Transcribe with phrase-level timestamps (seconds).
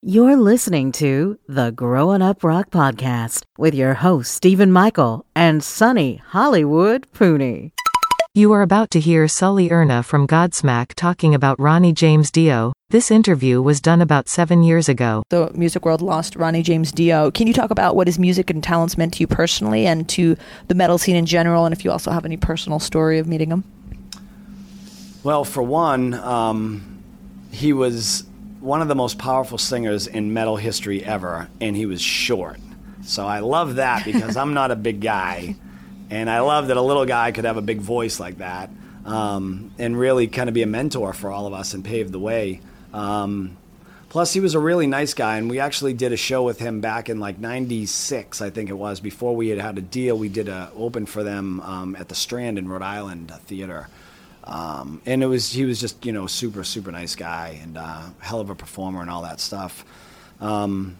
[0.00, 6.22] You're listening to the Growing Up Rock Podcast with your host, Stephen Michael and Sonny
[6.24, 7.72] Hollywood Pooney.
[8.32, 12.72] You are about to hear Sully Erna from Godsmack talking about Ronnie James Dio.
[12.90, 15.24] This interview was done about seven years ago.
[15.30, 17.32] The music world lost Ronnie James Dio.
[17.32, 20.36] Can you talk about what his music and talents meant to you personally and to
[20.68, 23.50] the metal scene in general, and if you also have any personal story of meeting
[23.50, 23.64] him?
[25.24, 27.02] Well, for one, um,
[27.50, 28.27] he was
[28.60, 32.58] one of the most powerful singers in metal history ever, and he was short.
[33.02, 35.56] So I love that because I'm not a big guy,
[36.10, 38.70] and I love that a little guy could have a big voice like that,
[39.04, 42.18] um, and really kind of be a mentor for all of us and pave the
[42.18, 42.60] way.
[42.92, 43.56] Um,
[44.08, 46.80] plus, he was a really nice guy, and we actually did a show with him
[46.80, 50.18] back in like '96, I think it was, before we had had a deal.
[50.18, 53.88] We did a open for them um, at the Strand in Rhode Island Theater.
[54.48, 58.02] Um, and it was he was just you know super super nice guy and uh,
[58.18, 59.84] hell of a performer and all that stuff.
[60.40, 60.96] Um,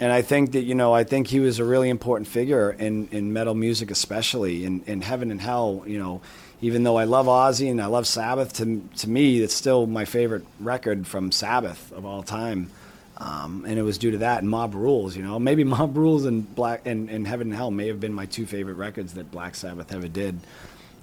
[0.00, 3.08] and I think that you know I think he was a really important figure in,
[3.12, 5.84] in metal music, especially in, in heaven and hell.
[5.86, 6.22] You know,
[6.62, 10.06] even though I love Ozzy and I love Sabbath, to to me it's still my
[10.06, 12.70] favorite record from Sabbath of all time.
[13.18, 15.14] Um, and it was due to that and Mob Rules.
[15.14, 18.14] You know, maybe Mob Rules and Black and, and Heaven and Hell may have been
[18.14, 20.40] my two favorite records that Black Sabbath ever did.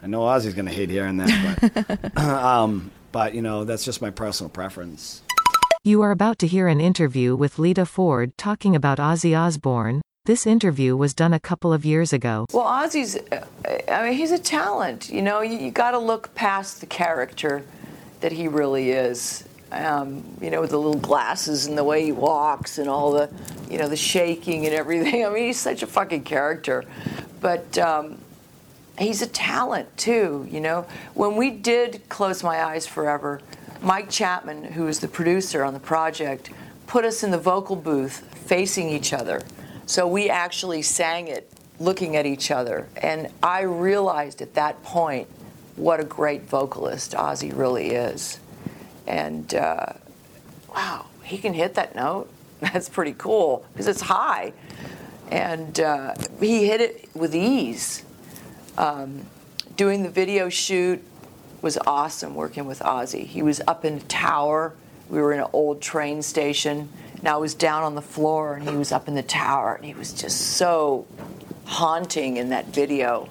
[0.01, 4.01] I know Ozzy's going to hate hearing that, but, um, but you know that's just
[4.01, 5.21] my personal preference.
[5.83, 10.01] You are about to hear an interview with Lita Ford talking about Ozzy Osbourne.
[10.25, 12.45] This interview was done a couple of years ago.
[12.53, 13.45] Well, Ozzy's, uh,
[13.87, 15.09] I mean, he's a talent.
[15.09, 17.63] You know, you, you got to look past the character
[18.19, 19.45] that he really is.
[19.71, 23.31] Um, you know, with the little glasses and the way he walks and all the,
[23.69, 25.25] you know, the shaking and everything.
[25.27, 26.83] I mean, he's such a fucking character.
[27.39, 28.17] But um,
[28.99, 30.85] he's a talent too, you know.
[31.13, 33.41] When we did Close My Eyes Forever,
[33.81, 36.49] Mike Chapman, who was the producer on the project,
[36.87, 39.41] put us in the vocal booth facing each other.
[39.85, 42.87] So we actually sang it looking at each other.
[42.97, 45.27] And I realized at that point
[45.75, 48.39] what a great vocalist Ozzy really is.
[49.07, 49.93] And uh,
[50.69, 52.29] wow, he can hit that note.
[52.59, 54.51] That's pretty cool because it's high.
[55.31, 58.03] And uh, he hit it with ease.
[58.79, 59.25] Um,
[59.75, 61.03] doing the video shoot
[61.61, 63.25] was awesome working with Ozzy.
[63.25, 64.73] He was up in a tower.
[65.09, 66.87] We were in an old train station.
[67.17, 69.75] And I was down on the floor and he was up in the tower.
[69.75, 71.05] And he was just so
[71.65, 73.29] haunting in that video.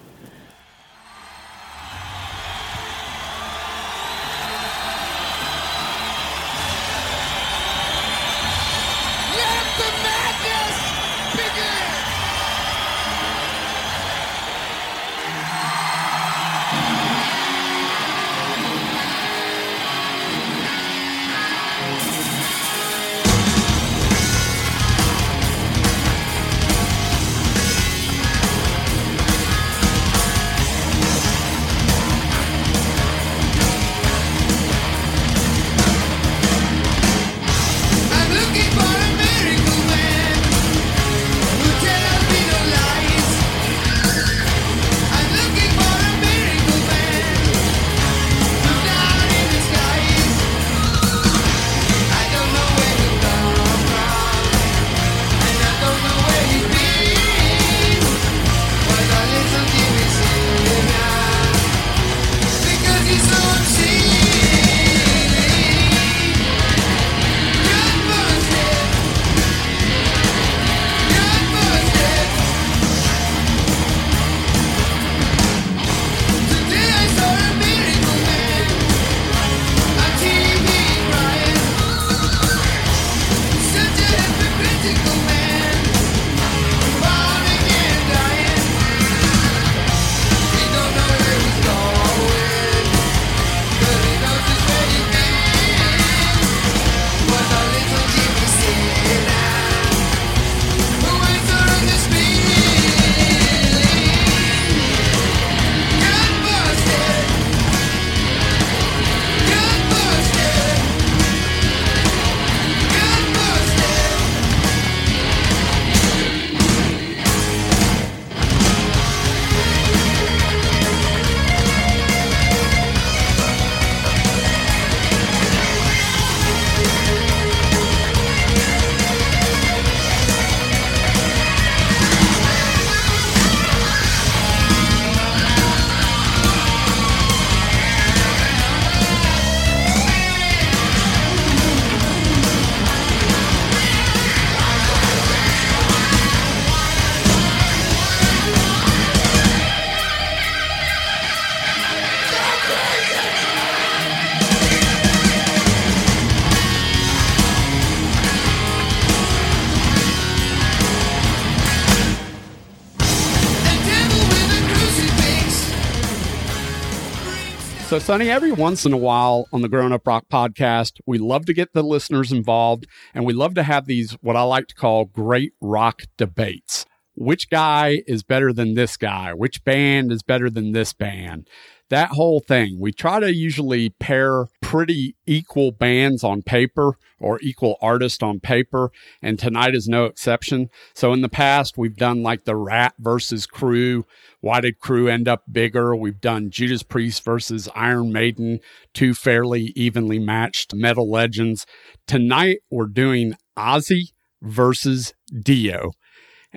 [167.98, 171.46] So, Sonny, every once in a while on the Grown Up Rock podcast, we love
[171.46, 174.74] to get the listeners involved and we love to have these, what I like to
[174.76, 176.86] call great rock debates.
[177.16, 179.32] Which guy is better than this guy?
[179.34, 181.48] Which band is better than this band?
[181.90, 182.78] That whole thing.
[182.78, 188.90] We try to usually pair pretty equal bands on paper or equal artists on paper,
[189.22, 190.70] and tonight is no exception.
[190.94, 194.06] So in the past, we've done like the Rat versus Crew.
[194.40, 195.96] Why did Crew end up bigger?
[195.96, 198.60] We've done Judas Priest versus Iron Maiden,
[198.94, 201.66] two fairly evenly matched metal legends.
[202.06, 205.92] Tonight, we're doing Ozzy versus Dio.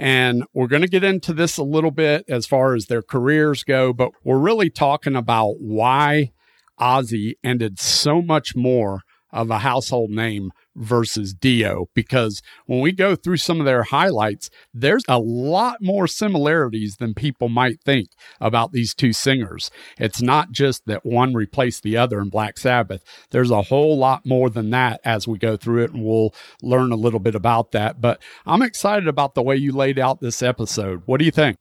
[0.01, 3.63] And we're going to get into this a little bit as far as their careers
[3.63, 6.31] go, but we're really talking about why
[6.79, 9.01] Ozzy ended so much more
[9.31, 14.49] of a household name versus Dio because when we go through some of their highlights,
[14.73, 18.09] there's a lot more similarities than people might think
[18.39, 19.69] about these two singers.
[19.97, 23.03] It's not just that one replaced the other in Black Sabbath.
[23.31, 26.91] There's a whole lot more than that as we go through it and we'll learn
[26.91, 28.01] a little bit about that.
[28.01, 31.03] But I'm excited about the way you laid out this episode.
[31.05, 31.57] What do you think?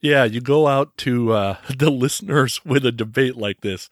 [0.00, 3.88] Yeah, you go out to uh, the listeners with a debate like this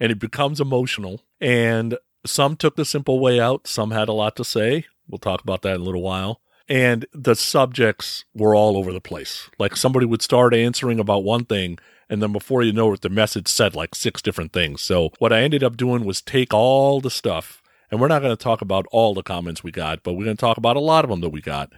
[0.00, 4.36] and it becomes emotional and some took the simple way out, some had a lot
[4.36, 4.86] to say.
[5.08, 6.40] We'll talk about that in a little while.
[6.68, 9.50] And the subjects were all over the place.
[9.58, 11.78] Like somebody would start answering about one thing,
[12.08, 14.80] and then before you know it, the message said like six different things.
[14.80, 18.34] So what I ended up doing was take all the stuff, and we're not going
[18.34, 20.80] to talk about all the comments we got, but we're going to talk about a
[20.80, 21.70] lot of them that we got.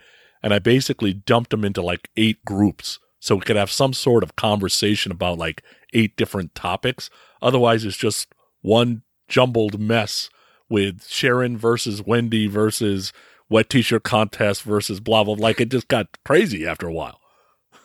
[0.43, 4.23] And I basically dumped them into like eight groups so we could have some sort
[4.23, 7.11] of conversation about like eight different topics.
[7.43, 8.29] Otherwise, it's just
[8.61, 10.31] one jumbled mess
[10.69, 13.13] with Sharon versus Wendy versus
[13.49, 15.35] wet t-shirt contest versus blah blah.
[15.35, 17.21] Like it just got crazy after a while.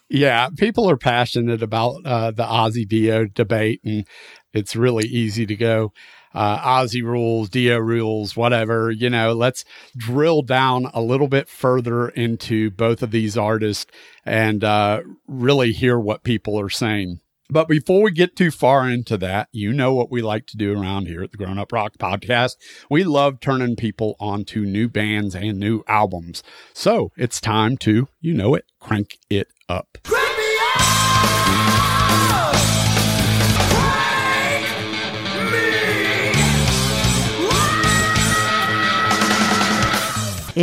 [0.10, 4.06] Yeah, people are passionate about uh, the Ozzy Dio debate, and
[4.54, 5.94] it's really easy to go
[6.34, 8.92] uh, Ozzy rules, Dio rules, whatever.
[8.92, 13.92] You know, let's drill down a little bit further into both of these artists
[14.26, 17.20] and uh, really hear what people are saying.
[17.52, 20.80] But before we get too far into that, you know what we like to do
[20.80, 22.56] around here at the Grown Up Rock Podcast.
[22.90, 26.44] We love turning people onto new bands and new albums.
[26.74, 29.98] So it's time to, you know it, crank it up.
[30.06, 30.32] Crank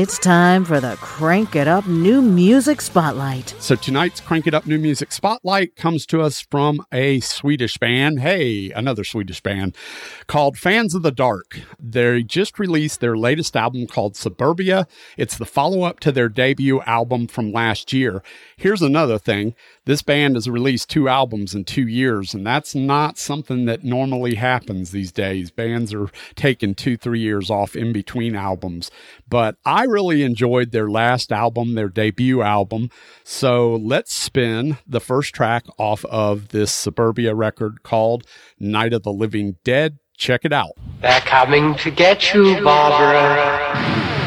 [0.01, 3.57] It's time for the Crank It Up New Music Spotlight.
[3.59, 8.21] So tonight's Crank It Up New Music Spotlight comes to us from a Swedish band.
[8.21, 9.77] Hey, another Swedish band
[10.29, 11.63] called Fans of the Dark.
[11.81, 14.87] They just released their latest album called Suburbia.
[15.17, 18.23] It's the follow up to their debut album from last year.
[18.57, 23.19] Here's another thing this band has released two albums in two years, and that's not
[23.19, 25.51] something that normally happens these days.
[25.51, 28.91] Bands are taking two, three years off in between albums.
[29.29, 32.91] But I really enjoyed their last album, their debut album.
[33.25, 38.27] So let's spin the first track off of this Suburbia record called
[38.59, 39.99] Night of the Living Dead.
[40.17, 40.73] Check it out.
[41.01, 44.18] They're coming to get you, Barbara.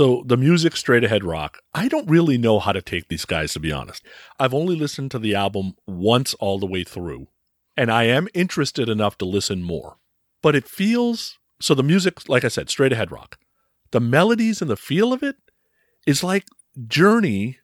[0.00, 3.52] So the music straight ahead rock, I don't really know how to take these guys,
[3.52, 4.02] to be honest.
[4.38, 7.28] I've only listened to the album once all the way through,
[7.76, 9.98] and I am interested enough to listen more.
[10.42, 13.38] But it feels so the music, like I said, straight ahead rock.
[13.90, 15.36] The melodies and the feel of it
[16.06, 16.46] is like
[16.86, 17.58] Journey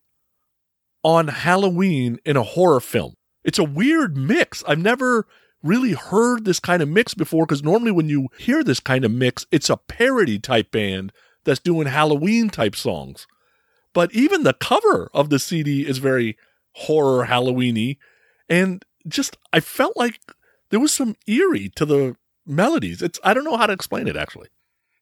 [1.03, 3.15] on Halloween in a horror film.
[3.45, 4.63] It's a weird mix.
[4.69, 5.27] I've never
[5.63, 9.11] really heard this kind of mix before because normally when you hear this kind of
[9.11, 11.15] mix, it's a parody type band
[11.47, 13.27] that's doing Halloween type songs.
[13.95, 16.37] But even the cover of the CD is very
[16.73, 17.97] horror Halloweeny.
[18.51, 20.21] And just, I felt like
[20.69, 23.01] there was some eerie to the melodies.
[23.01, 24.49] It's, I don't know how to explain it actually.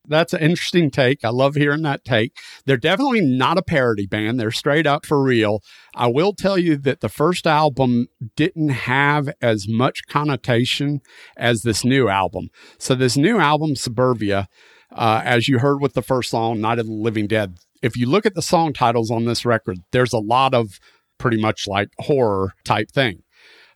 [0.06, 1.24] That's an interesting take.
[1.24, 2.36] I love hearing that take.
[2.66, 4.38] They're definitely not a parody band.
[4.38, 5.62] They're straight up for real.
[5.94, 11.00] I will tell you that the first album didn't have as much connotation
[11.36, 12.50] as this new album.
[12.78, 14.48] So this new album, Suburbia,
[14.94, 18.08] uh, as you heard with the first song, Night of the Living Dead, if you
[18.08, 20.78] look at the song titles on this record, there's a lot of
[21.18, 23.22] pretty much like horror type thing.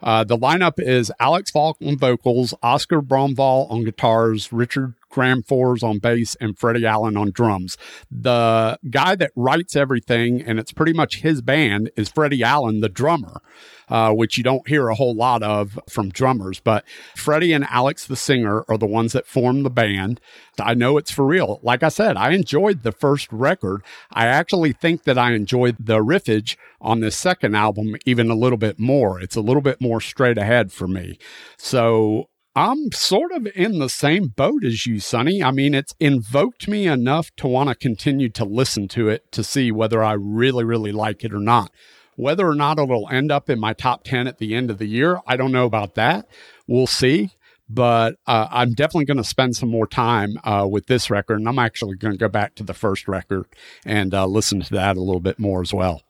[0.01, 5.83] Uh, the lineup is Alex Falk on vocals, Oscar Bromvall on guitars, Richard Graham Fours
[5.83, 7.77] on bass, and Freddie Allen on drums.
[8.11, 12.88] The guy that writes everything, and it's pretty much his band, is Freddie Allen, the
[12.88, 13.41] drummer,
[13.88, 16.61] uh, which you don't hear a whole lot of from drummers.
[16.61, 16.85] But
[17.17, 20.21] Freddie and Alex, the singer, are the ones that form the band.
[20.61, 21.61] I know it's for real.
[21.62, 23.83] Like I said, I enjoyed the first record.
[24.12, 28.59] I actually think that I enjoyed the riffage on this second album even a little
[28.59, 29.21] bit more.
[29.21, 31.19] It's a little bit more straight ahead for me.
[31.57, 35.45] So I'm sort of in the same boat as you, Sonny.
[35.45, 39.45] I mean, it's invoked me enough to want to continue to listen to it to
[39.45, 41.71] see whether I really, really like it or not.
[42.17, 44.88] Whether or not it'll end up in my top 10 at the end of the
[44.88, 46.27] year, I don't know about that.
[46.67, 47.31] We'll see.
[47.71, 51.38] But uh, I'm definitely going to spend some more time uh, with this record.
[51.38, 53.47] And I'm actually going to go back to the first record
[53.85, 56.03] and uh, listen to that a little bit more as well.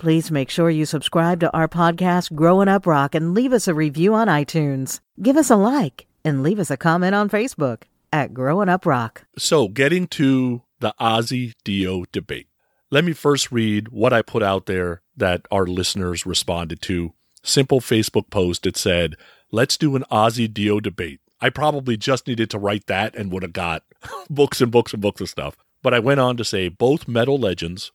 [0.00, 3.74] Please make sure you subscribe to our podcast, Growing Up Rock, and leave us a
[3.74, 5.00] review on iTunes.
[5.20, 9.26] Give us a like and leave us a comment on Facebook at Growing Up Rock.
[9.36, 12.46] So, getting to the Ozzy Dio debate.
[12.90, 17.12] Let me first read what I put out there that our listeners responded to.
[17.42, 19.16] Simple Facebook post that said,
[19.50, 21.20] Let's do an Ozzy Dio debate.
[21.42, 23.82] I probably just needed to write that and would have got
[24.30, 25.58] books and books and books of stuff.
[25.82, 27.92] But I went on to say both metal legends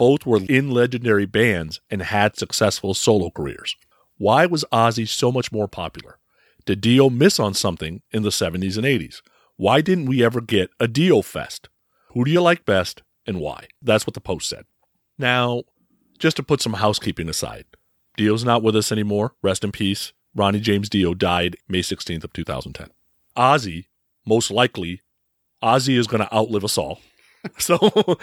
[0.00, 3.76] both were in legendary bands and had successful solo careers.
[4.16, 6.16] Why was Ozzy so much more popular?
[6.64, 9.20] Did Dio miss on something in the 70s and 80s?
[9.56, 11.68] Why didn't we ever get a Dio Fest?
[12.14, 13.66] Who do you like best and why?
[13.82, 14.64] That's what the post said.
[15.18, 15.64] Now,
[16.18, 17.66] just to put some housekeeping aside,
[18.16, 19.34] Dio's not with us anymore.
[19.42, 20.14] Rest in peace.
[20.34, 22.88] Ronnie James Dio died May 16th of 2010.
[23.36, 23.88] Ozzy,
[24.24, 25.02] most likely,
[25.62, 27.00] Ozzy is going to outlive us all.
[27.58, 28.18] So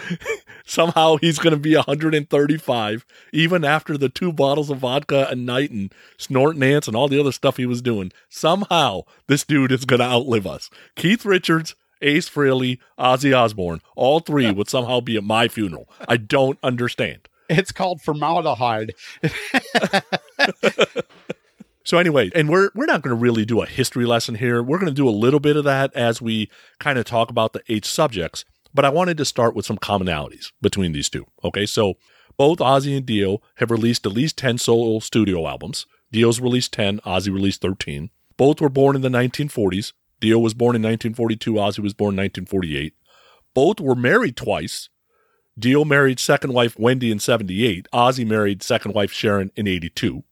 [0.64, 5.70] somehow he's going to be 135 even after the two bottles of vodka a night
[5.70, 8.12] and snorting ants and all the other stuff he was doing.
[8.28, 10.70] Somehow this dude is going to outlive us.
[10.96, 15.88] Keith Richards, Ace Frehley, Ozzy Osbourne, all three would somehow be at my funeral.
[16.08, 17.28] I don't understand.
[17.48, 18.94] It's called formaldehyde.
[21.88, 24.62] So anyway, and we're we're not going to really do a history lesson here.
[24.62, 27.54] We're going to do a little bit of that as we kind of talk about
[27.54, 28.44] the eight subjects.
[28.74, 31.26] But I wanted to start with some commonalities between these two.
[31.42, 31.94] Okay, so
[32.36, 35.86] both Ozzy and Dio have released at least 10 solo studio albums.
[36.12, 38.10] Dio's released 10, Ozzy released 13.
[38.36, 39.92] Both were born in the 1940s.
[40.20, 42.94] Dio was born in 1942, Ozzy was born in 1948.
[43.54, 44.88] Both were married twice.
[45.58, 47.88] Dio married second wife Wendy in 78.
[47.92, 50.22] Ozzy married second wife Sharon in 82.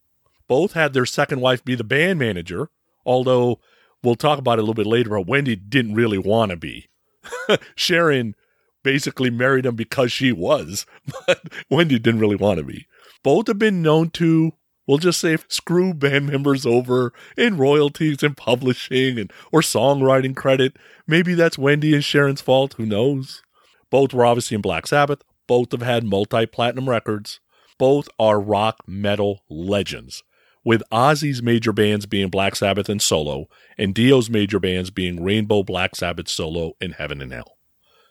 [0.46, 2.70] Both had their second wife be the band manager,
[3.04, 3.58] although
[4.02, 6.86] we'll talk about it a little bit later, but Wendy didn't really want to be.
[7.74, 8.34] Sharon
[8.82, 10.86] basically married him because she was,
[11.26, 12.86] but Wendy didn't really want to be.
[13.22, 14.52] Both have been known to,
[14.86, 20.76] we'll just say, screw band members over in royalties and publishing and or songwriting credit.
[21.06, 22.74] Maybe that's Wendy and Sharon's fault.
[22.74, 23.42] Who knows?
[23.90, 25.22] Both were obviously in Black Sabbath.
[25.46, 27.40] Both have had multi-platinum records.
[27.78, 30.22] Both are rock metal legends
[30.66, 35.62] with Ozzy's major bands being Black Sabbath and Solo, and Dio's major bands being Rainbow,
[35.62, 37.56] Black Sabbath, Solo, and Heaven and Hell.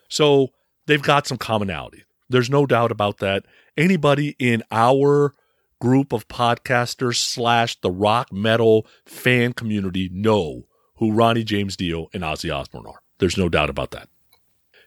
[0.07, 0.53] So
[0.85, 2.05] they've got some commonality.
[2.29, 3.43] There's no doubt about that.
[3.75, 5.33] Anybody in our
[5.81, 12.23] group of podcasters slash the rock metal fan community know who Ronnie James Dio and
[12.23, 13.01] Ozzy Osbourne are.
[13.19, 14.07] There's no doubt about that.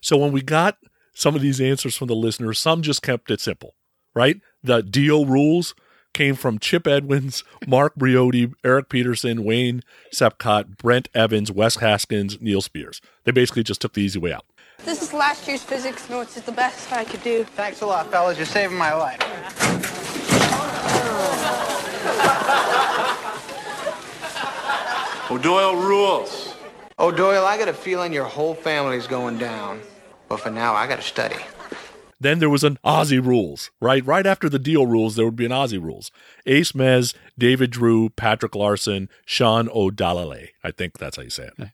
[0.00, 0.78] So when we got
[1.12, 3.74] some of these answers from the listeners, some just kept it simple,
[4.14, 4.40] right?
[4.62, 5.74] The Dio rules
[6.12, 12.60] came from Chip Edmonds, Mark Briody, Eric Peterson, Wayne Sepcott, Brent Evans, Wes Haskins, Neil
[12.60, 13.00] Spears.
[13.24, 14.44] They basically just took the easy way out.
[14.84, 16.36] This is last year's physics notes.
[16.36, 17.44] It's the best I could do.
[17.44, 18.36] Thanks a lot, fellas.
[18.36, 19.20] You're saving my life.
[25.30, 26.54] O'Doyle rules.
[26.98, 29.80] O'Doyle, I got a feeling your whole family's going down.
[30.28, 31.36] But for now, I got to study.
[32.20, 34.04] Then there was an Aussie rules, right?
[34.04, 36.10] Right after the deal rules, there would be an Aussie rules.
[36.46, 40.48] Ace Mez, David Drew, Patrick Larson, Sean O'Dallale.
[40.64, 41.70] I think that's how you say it.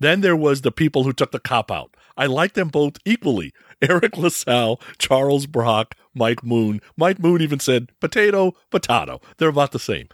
[0.00, 1.96] Then there was the people who took the cop out.
[2.16, 3.52] I like them both equally.
[3.82, 6.80] Eric LaSalle, Charles Brock, Mike Moon.
[6.96, 9.20] Mike Moon even said potato, potato.
[9.36, 10.08] They're about the same.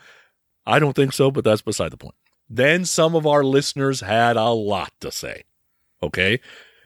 [0.66, 2.14] I don't think so, but that's beside the point.
[2.48, 5.44] Then some of our listeners had a lot to say.
[6.02, 6.40] Okay.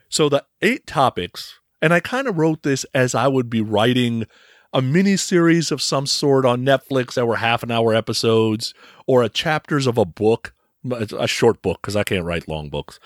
[0.09, 4.27] So the eight topics, and I kind of wrote this as I would be writing
[4.73, 8.75] a mini series of some sort on Netflix that were half an hour episodes
[9.07, 10.55] or a chapters of a book,
[10.91, 12.99] a short book, because I can't write long books.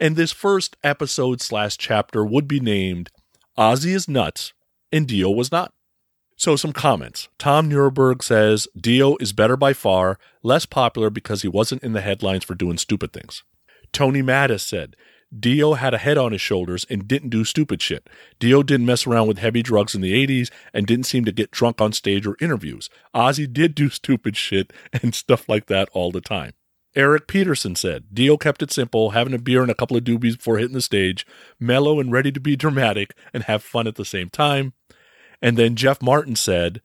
[0.00, 3.10] And this first episode slash chapter would be named
[3.58, 4.52] Ozzy is Nuts
[4.92, 5.72] and Dio was not.
[6.36, 7.28] So, some comments.
[7.36, 12.00] Tom Nuremberg says Dio is better by far, less popular because he wasn't in the
[12.00, 13.42] headlines for doing stupid things.
[13.92, 14.94] Tony Mattis said
[15.36, 18.08] Dio had a head on his shoulders and didn't do stupid shit.
[18.38, 21.50] Dio didn't mess around with heavy drugs in the 80s and didn't seem to get
[21.50, 22.88] drunk on stage or interviews.
[23.14, 26.52] Ozzy did do stupid shit and stuff like that all the time.
[26.96, 30.36] Eric Peterson said, Dio kept it simple, having a beer and a couple of doobies
[30.36, 31.26] before hitting the stage,
[31.60, 34.72] mellow and ready to be dramatic and have fun at the same time.
[35.42, 36.80] And then Jeff Martin said,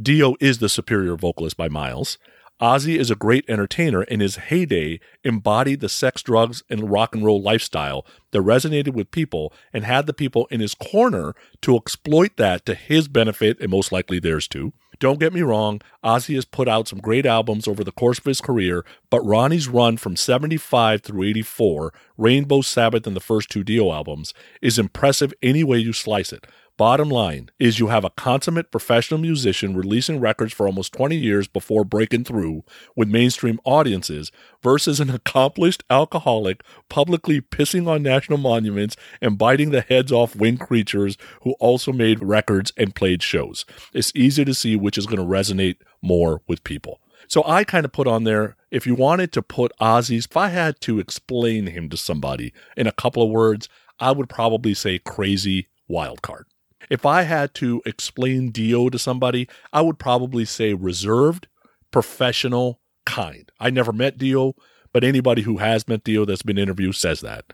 [0.00, 2.18] Dio is the superior vocalist by miles.
[2.60, 4.02] Ozzy is a great entertainer.
[4.02, 9.12] In his heyday, embodied the sex, drugs, and rock and roll lifestyle that resonated with
[9.12, 13.70] people and had the people in his corner to exploit that to his benefit and
[13.70, 14.72] most likely theirs too.
[14.98, 18.24] Don't get me wrong, Ozzy has put out some great albums over the course of
[18.24, 23.62] his career, but Ronnie's run from 75 through 84, Rainbow Sabbath and the first two
[23.62, 26.48] Dio albums, is impressive any way you slice it.
[26.78, 31.48] Bottom line is you have a consummate professional musician releasing records for almost 20 years
[31.48, 32.62] before breaking through
[32.94, 34.30] with mainstream audiences
[34.62, 40.60] versus an accomplished alcoholic publicly pissing on national monuments and biting the heads off winged
[40.60, 43.64] creatures who also made records and played shows.
[43.92, 47.00] It's easy to see which is going to resonate more with people.
[47.26, 50.50] So I kind of put on there if you wanted to put Ozzy's, if I
[50.50, 55.00] had to explain him to somebody in a couple of words, I would probably say
[55.00, 56.46] crazy wild card.
[56.90, 61.48] If I had to explain Dio to somebody, I would probably say reserved,
[61.90, 63.50] professional, kind.
[63.58, 64.54] I never met Dio,
[64.92, 67.52] but anybody who has met Dio that's been interviewed says that.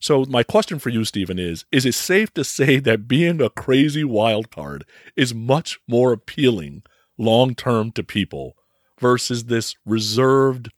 [0.00, 3.50] So my question for you, Stephen, is: Is it safe to say that being a
[3.50, 6.82] crazy wild card is much more appealing
[7.18, 8.54] long term to people
[8.98, 10.70] versus this reserved,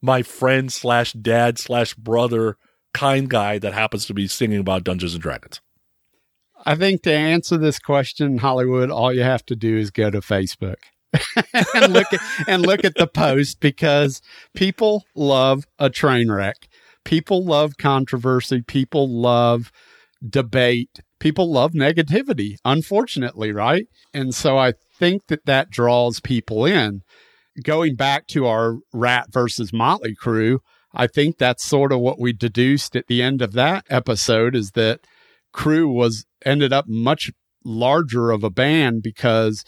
[0.00, 2.56] my friend slash dad slash brother
[2.94, 5.60] kind guy that happens to be singing about Dungeons and Dragons?
[6.64, 10.20] I think to answer this question, Hollywood, all you have to do is go to
[10.20, 10.76] Facebook
[11.74, 14.22] and look at and look at the post because
[14.54, 16.68] people love a train wreck.
[17.04, 18.62] People love controversy.
[18.62, 19.70] People love
[20.26, 21.00] debate.
[21.18, 23.86] People love negativity, unfortunately, right?
[24.12, 27.02] And so I think that that draws people in.
[27.62, 30.60] Going back to our Rat versus Motley crew,
[30.94, 34.72] I think that's sort of what we deduced at the end of that episode is
[34.72, 35.00] that
[35.54, 37.30] crew was ended up much
[37.64, 39.64] larger of a band because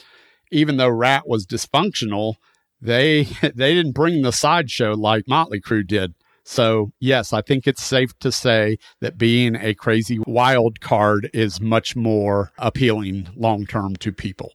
[0.52, 2.34] even though Rat was dysfunctional,
[2.80, 6.14] they they didn't bring the sideshow like Motley Crue did.
[6.44, 11.60] So yes, I think it's safe to say that being a crazy wild card is
[11.60, 14.52] much more appealing long term to people.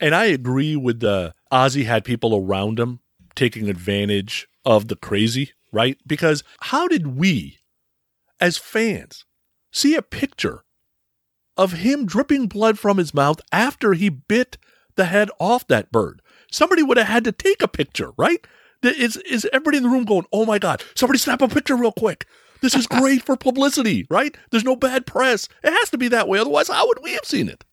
[0.00, 3.00] And I agree with the Ozzy had people around him
[3.34, 5.98] taking advantage of the crazy, right?
[6.06, 7.58] Because how did we,
[8.40, 9.24] as fans,
[9.74, 10.64] see a picture
[11.56, 14.56] of him dripping blood from his mouth after he bit
[14.96, 16.22] the head off that bird.
[16.50, 18.46] Somebody would have had to take a picture, right?
[18.82, 21.92] Is, is everybody in the room going, oh my God, somebody snap a picture real
[21.92, 22.26] quick?
[22.60, 24.36] This is great for publicity, right?
[24.50, 25.48] There's no bad press.
[25.62, 26.38] It has to be that way.
[26.38, 27.64] Otherwise, how would we have seen it?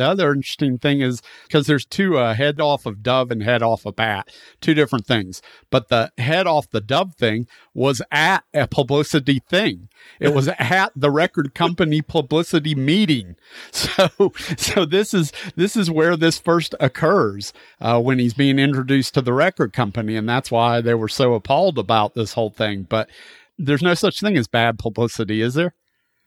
[0.00, 3.62] The other interesting thing is because there's two uh, head off of dove and head
[3.62, 4.30] off of bat,
[4.62, 5.42] two different things.
[5.68, 9.90] But the head off the dove thing was at a publicity thing.
[10.18, 13.36] It was at the record company publicity meeting.
[13.72, 19.14] So, so this is this is where this first occurs uh, when he's being introduced
[19.14, 22.84] to the record company, and that's why they were so appalled about this whole thing.
[22.84, 23.10] But
[23.58, 25.74] there's no such thing as bad publicity, is there?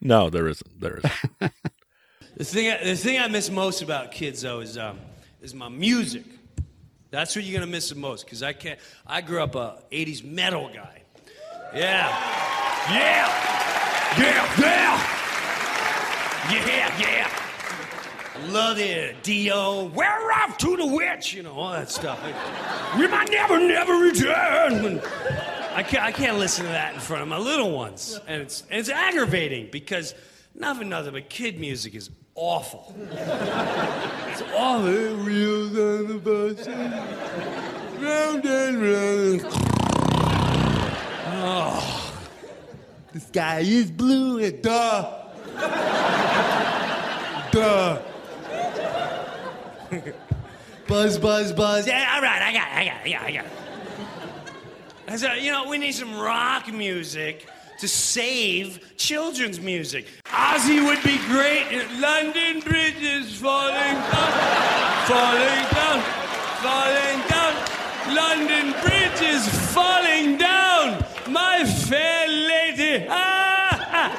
[0.00, 0.80] No, there isn't.
[0.80, 1.52] There isn't.
[2.36, 4.98] The thing, I, the thing I miss most about kids, though, is, um,
[5.40, 6.24] is my music.
[7.10, 8.80] That's what you're gonna miss the most, because I can't.
[9.06, 11.02] I grew up a '80s metal guy.
[11.72, 12.08] Yeah,
[12.90, 13.28] yeah,
[14.18, 14.58] yeah,
[16.50, 17.30] yeah, yeah, yeah.
[18.48, 19.84] Love it, Dio.
[19.86, 22.20] We're off to the witch, you know all that stuff.
[22.98, 25.00] We might never, never return.
[25.72, 28.64] I can't, I can't listen to that in front of my little ones, and it's
[28.70, 30.16] and it's aggravating because
[30.52, 32.94] nothing, nothing but kid music is awful.
[33.10, 35.24] It's awful.
[35.24, 36.66] Wheels on the bus,
[38.00, 39.46] round and round.
[41.46, 42.14] Oh,
[43.12, 45.22] the sky is blue and duh,
[47.52, 48.02] duh.
[50.88, 51.86] buzz, buzz, buzz.
[51.86, 53.44] Yeah, all right, I got, it, I got, it, I got, I got.
[53.44, 53.52] it.
[55.06, 57.46] I said, you know, we need some rock music
[57.84, 60.06] to save children's music.
[60.28, 61.66] Ozzy would be great.
[62.00, 64.32] London Bridge is falling down,
[65.04, 66.00] falling down,
[66.64, 67.54] falling down.
[68.08, 73.06] London Bridge is falling down, my fair lady.
[73.10, 74.16] Ah, ah,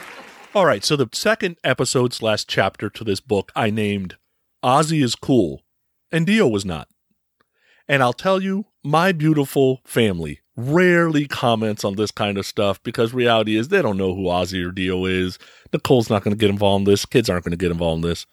[0.00, 0.52] ah.
[0.54, 4.16] All right, so the second episode slash chapter to this book I named
[4.64, 5.65] Ozzy is cool,
[6.12, 6.88] and Dio was not.
[7.88, 13.12] And I'll tell you, my beautiful family rarely comments on this kind of stuff because
[13.12, 15.38] reality is they don't know who Ozzy or Dio is.
[15.72, 17.04] Nicole's not going to get involved in this.
[17.04, 18.26] Kids aren't going to get involved in this.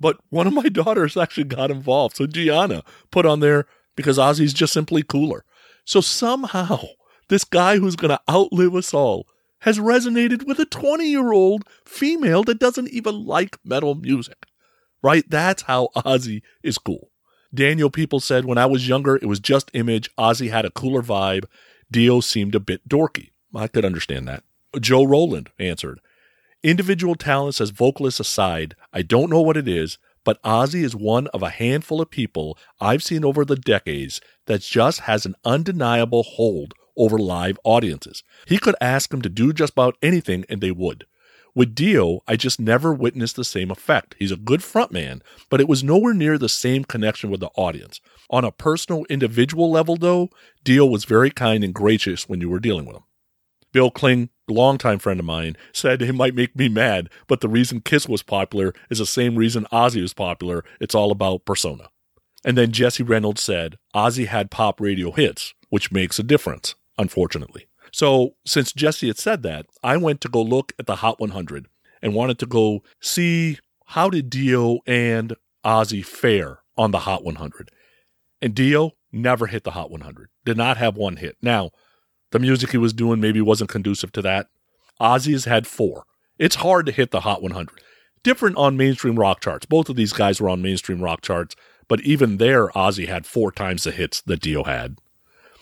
[0.00, 2.16] But one of my daughters actually got involved.
[2.16, 5.44] So Gianna put on there because Ozzy's just simply cooler.
[5.84, 6.80] So somehow
[7.28, 9.26] this guy who's going to outlive us all
[9.60, 14.46] has resonated with a 20 year old female that doesn't even like metal music.
[15.02, 15.24] Right?
[15.28, 17.10] That's how Ozzy is cool.
[17.54, 20.14] Daniel People said, When I was younger, it was just image.
[20.16, 21.44] Ozzy had a cooler vibe.
[21.90, 23.30] Dio seemed a bit dorky.
[23.54, 24.42] I could understand that.
[24.80, 26.00] Joe Rowland answered,
[26.62, 31.28] Individual talents as vocalists aside, I don't know what it is, but Ozzy is one
[31.28, 36.24] of a handful of people I've seen over the decades that just has an undeniable
[36.24, 38.24] hold over live audiences.
[38.46, 41.06] He could ask them to do just about anything and they would.
[41.56, 44.14] With Dio, I just never witnessed the same effect.
[44.18, 47.98] He's a good frontman, but it was nowhere near the same connection with the audience.
[48.28, 50.28] On a personal, individual level, though,
[50.64, 53.04] Dio was very kind and gracious when you were dealing with him.
[53.72, 57.80] Bill Kling, longtime friend of mine, said it might make me mad, but the reason
[57.80, 60.62] Kiss was popular is the same reason Ozzy was popular.
[60.78, 61.88] It's all about persona.
[62.44, 67.65] And then Jesse Reynolds said Ozzy had pop radio hits, which makes a difference, unfortunately.
[67.96, 71.66] So, since Jesse had said that, I went to go look at the Hot 100
[72.02, 77.70] and wanted to go see how did Dio and Ozzy fare on the Hot 100.
[78.42, 80.28] And Dio never hit the Hot 100.
[80.44, 81.38] Did not have one hit.
[81.40, 81.70] Now,
[82.32, 84.48] the music he was doing maybe wasn't conducive to that.
[85.00, 86.04] Ozzy has had four.
[86.38, 87.80] It's hard to hit the Hot 100.
[88.22, 89.64] Different on mainstream rock charts.
[89.64, 91.56] Both of these guys were on mainstream rock charts,
[91.88, 94.98] but even there, Ozzy had four times the hits that Dio had.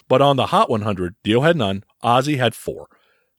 [0.08, 1.84] But on the Hot 100, Dio had none.
[2.02, 2.88] Ozzy had four.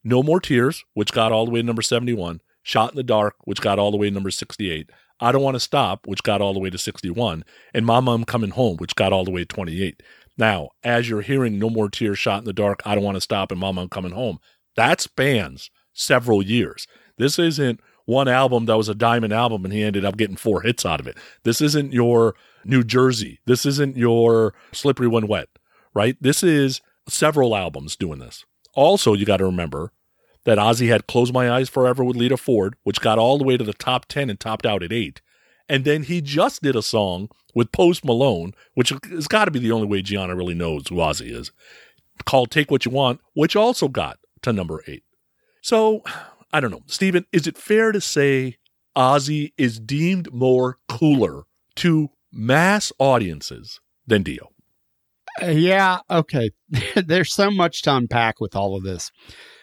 [0.04, 2.42] No More Tears, which got all the way to number 71.
[2.64, 4.90] Shot in the Dark, which got all the way to number 68.
[5.20, 7.44] I Don't Want to Stop, which got all the way to 61.
[7.74, 10.02] And Mama I'm Coming Home, which got all the way to 28.
[10.38, 13.22] Now, as you're hearing No More Tears, Shot in the Dark, I Don't Want to
[13.22, 14.40] Stop, and Mama I'm Coming Home,
[14.76, 16.88] that spans several years.
[17.18, 20.62] This isn't one album that was a diamond album and he ended up getting four
[20.62, 21.18] hits out of it.
[21.44, 23.40] This isn't your New Jersey.
[23.46, 25.50] This isn't your Slippery When Wet
[25.96, 26.18] right?
[26.22, 28.46] This is several albums doing this.
[28.74, 29.92] Also, you got to remember
[30.44, 33.58] that Ozzy had Close My Eyes Forever with Lita Ford, which got all the way
[33.58, 35.22] to the top 10 and topped out at 8.
[35.68, 39.60] And then he just did a song with Post Malone, which has got to be
[39.60, 41.52] the only way Gianna really knows who Ozzy is,
[42.26, 45.04] called Take What You Want, which also got to number 8.
[45.62, 46.04] So,
[46.54, 46.84] I don't know.
[46.86, 48.58] Stephen, is it fair to say
[48.96, 51.46] Ozzy is deemed more cooler
[51.78, 54.52] to mass audiences than Dio?
[55.42, 56.52] Yeah, okay.
[56.96, 59.12] There's so much to unpack with all of this.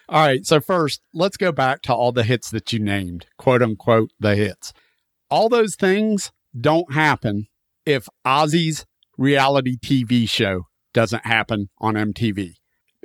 [0.09, 3.63] All right, so first, let's go back to all the hits that you named, quote
[3.63, 4.73] unquote, the hits.
[5.31, 7.47] All those things don't happen
[7.87, 8.85] if Ozzy's
[9.17, 12.55] reality TV show doesn't happen on MTV.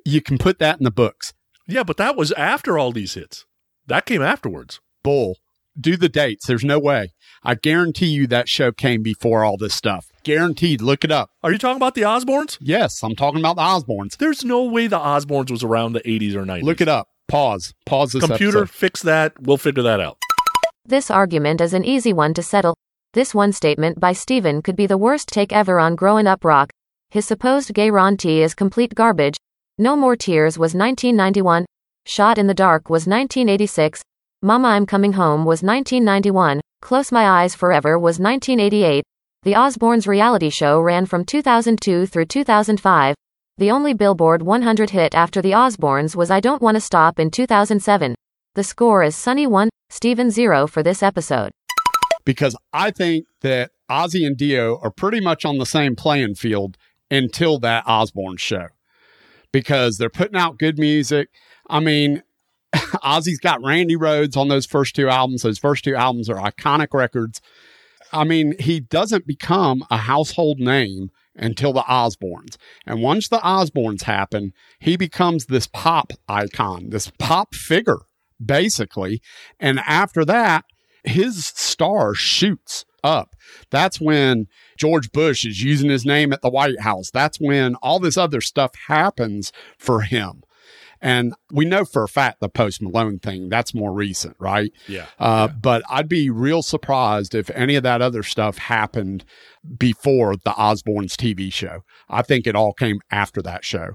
[0.04, 1.34] You can put that in the books.
[1.68, 3.46] Yeah, but that was after all these hits.
[3.86, 4.80] That came afterwards.
[5.04, 5.38] Bull.
[5.80, 6.48] Do the dates.
[6.48, 7.14] There's no way.
[7.44, 10.08] I guarantee you that show came before all this stuff.
[10.28, 10.82] Guaranteed.
[10.82, 11.30] Look it up.
[11.42, 12.58] Are you talking about the Osbournes?
[12.60, 14.18] Yes, I'm talking about the Osbournes.
[14.18, 16.64] There's no way the Osbournes was around the 80s or 90s.
[16.64, 17.08] Look it up.
[17.30, 17.74] Pause.
[17.86, 18.76] Pause this Computer, episode.
[18.76, 19.42] fix that.
[19.42, 20.18] We'll figure that out.
[20.84, 22.76] This argument is an easy one to settle.
[23.14, 26.72] This one statement by Steven could be the worst take ever on Growing Up Rock.
[27.10, 29.38] His supposed gay Ron T is complete garbage.
[29.78, 31.66] No More Tears was 1991.
[32.06, 34.02] Shot in the Dark was 1986.
[34.44, 39.04] Mama I'm Coming Home was 1991, Close My Eyes Forever was 1988,
[39.44, 43.16] The Osbournes reality show ran from 2002 through 2005.
[43.58, 48.16] The only Billboard 100 hit after The Osbournes was I Don't Wanna Stop in 2007.
[48.56, 51.52] The score is Sunny 1, Steven 0 for this episode.
[52.26, 56.76] because I think that Ozzy and Dio are pretty much on the same playing field
[57.10, 58.68] until that Osbourne show
[59.54, 61.30] because they're putting out good music.
[61.70, 62.22] I mean,
[62.76, 65.44] Ozzy's got Randy Rhodes on those first two albums.
[65.44, 67.40] Those first two albums are iconic records.
[68.12, 72.58] I mean, he doesn't become a household name until the Osbournes.
[72.86, 78.00] And once the Osbournes happen, he becomes this pop icon, this pop figure,
[78.44, 79.22] basically.
[79.60, 80.66] And after that,
[81.04, 83.36] his star shoots up.
[83.70, 87.12] That's when George Bush is using his name at the White House.
[87.12, 90.44] That's when all this other stuff happens for him.
[91.02, 94.72] And we know for a fact the Post Malone thing, that's more recent, right?
[94.88, 95.06] Yeah.
[95.20, 99.24] Uh, But I'd be real surprised if any of that other stuff happened
[99.78, 101.84] before the Osbournes TV show.
[102.10, 103.90] I think it all came after that show.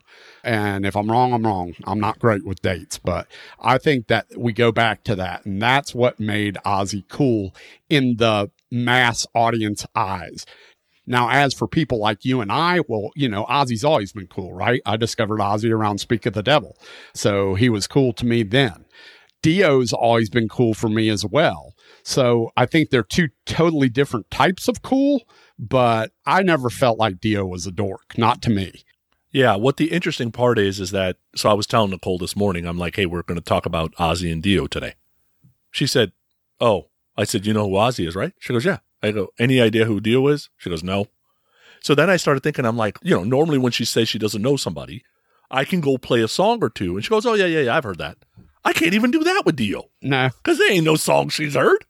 [0.44, 1.74] And if I'm wrong, I'm wrong.
[1.84, 3.26] I'm not great with dates, but
[3.60, 5.46] I think that we go back to that.
[5.46, 7.54] And that's what made Ozzy cool
[7.88, 10.46] in the mass audience eyes.
[11.06, 14.52] Now, as for people like you and I, well, you know, Ozzy's always been cool,
[14.52, 14.80] right?
[14.86, 16.76] I discovered Ozzy around Speak of the Devil.
[17.14, 18.84] So he was cool to me then.
[19.42, 21.74] Dio's always been cool for me as well.
[22.04, 25.22] So I think they're two totally different types of cool,
[25.58, 28.84] but I never felt like Dio was a dork, not to me.
[29.32, 32.66] Yeah, what the interesting part is is that so I was telling Nicole this morning,
[32.66, 34.94] I'm like, hey, we're going to talk about Ozzy and Dio today.
[35.70, 36.12] She said,
[36.60, 39.60] "Oh," I said, "You know who Ozzy is, right?" She goes, "Yeah." I go, "Any
[39.60, 41.06] idea who Dio is?" She goes, "No."
[41.80, 44.40] So then I started thinking, I'm like, you know, normally when she says she doesn't
[44.42, 45.02] know somebody,
[45.50, 47.76] I can go play a song or two, and she goes, "Oh yeah, yeah, yeah,
[47.76, 48.18] I've heard that."
[48.64, 51.84] I can't even do that with Dio No, because there ain't no song she's heard.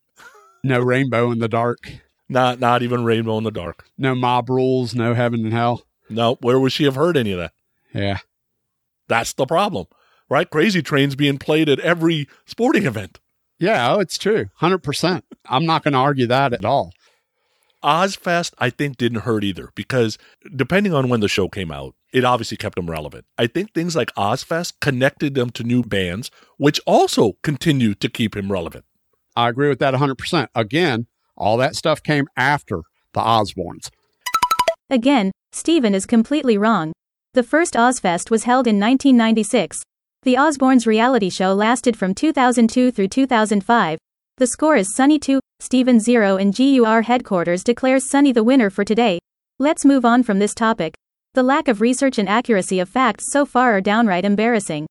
[0.64, 1.92] no rainbow in the dark,
[2.30, 3.84] Not, not even Rainbow in the Dark.
[3.98, 5.84] no mob rules, no heaven and hell.
[6.08, 7.52] No, where would she have heard any of that?
[7.92, 8.18] Yeah.
[9.08, 9.86] That's the problem,
[10.30, 10.48] right?
[10.48, 13.20] Crazy Train's being played at every sporting event.
[13.58, 14.46] Yeah, oh, it's true.
[14.62, 15.22] 100%.
[15.50, 16.94] I'm not going to argue that at all.
[17.82, 20.18] Ozfest, I think, didn't hurt either because
[20.54, 23.24] depending on when the show came out, it obviously kept them relevant.
[23.38, 28.36] I think things like Ozfest connected them to new bands, which also continued to keep
[28.36, 28.84] him relevant.
[29.34, 30.48] I agree with that 100%.
[30.54, 32.82] Again, all that stuff came after
[33.14, 33.88] the Osbournes.
[34.90, 36.92] Again, Stephen is completely wrong.
[37.34, 39.82] The first Ozfest was held in 1996.
[40.22, 43.98] The Osbournes reality show lasted from 2002 through 2005.
[44.38, 48.82] The score is Sonny 2, Stephen 0, and GUR headquarters declares Sonny the winner for
[48.82, 49.18] today.
[49.58, 50.94] Let's move on from this topic.
[51.34, 54.86] The lack of research and accuracy of facts so far are downright embarrassing.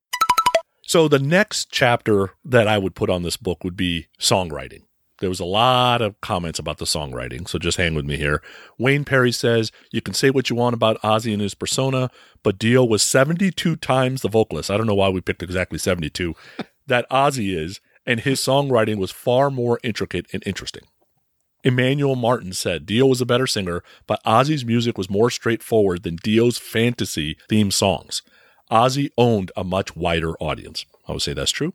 [0.84, 4.84] So the next chapter that I would put on this book would be songwriting.
[5.22, 8.44] There was a lot of comments about the songwriting, so just hang with me here.
[8.78, 12.12] Wayne Perry says, You can say what you want about Ozzy and his persona,
[12.44, 14.70] but Dio was 72 times the vocalist.
[14.70, 16.36] I don't know why we picked exactly 72.
[16.86, 20.84] that Ozzy is, and his songwriting was far more intricate and interesting.
[21.64, 26.18] Emmanuel Martin said Dio was a better singer, but Ozzy's music was more straightforward than
[26.18, 28.22] Dio's fantasy theme songs.
[28.70, 30.86] Ozzy owned a much wider audience.
[31.08, 31.74] I would say that's true.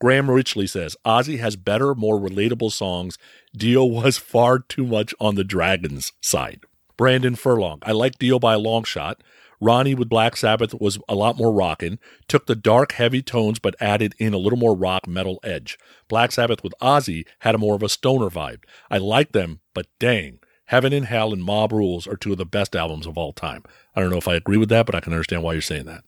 [0.00, 3.16] Graham Richley says Ozzy has better, more relatable songs.
[3.56, 6.60] Dio was far too much on the Dragons side.
[6.98, 9.22] Brandon Furlong, I like Dio by a long shot.
[9.64, 11.98] Ronnie with Black Sabbath was a lot more rockin',
[12.28, 15.78] took the dark, heavy tones, but added in a little more rock metal edge.
[16.06, 18.64] Black Sabbath with Ozzy had a more of a stoner vibe.
[18.90, 22.44] I like them, but dang, Heaven and Hell and Mob Rules are two of the
[22.44, 23.62] best albums of all time.
[23.96, 25.86] I don't know if I agree with that, but I can understand why you're saying
[25.86, 26.04] that.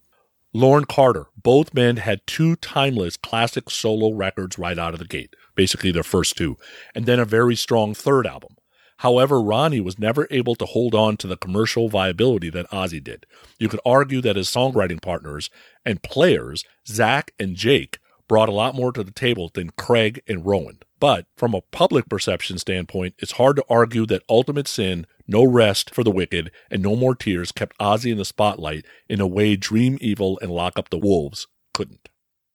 [0.53, 5.35] Lauren Carter, both men had two timeless classic solo records right out of the gate,
[5.55, 6.57] basically their first two,
[6.95, 8.56] and then a very strong third album.
[8.99, 13.27] However, Ronnie was never able to hold on to the commercial viability that Ozzy did.
[13.59, 15.51] You could argue that his songwriting partners
[15.85, 20.45] and players, Zakk and Jake, brought a lot more to the table than Craig and
[20.45, 20.79] Rowan.
[20.99, 25.95] But from a public perception standpoint, it's hard to argue that Ultimate Sin, No Rest
[25.95, 29.57] for the Wicked, and No More Tears kept Ozzy in the spotlight in a way
[29.57, 32.09] Dream Evil and Lock Up the Wolves couldn't.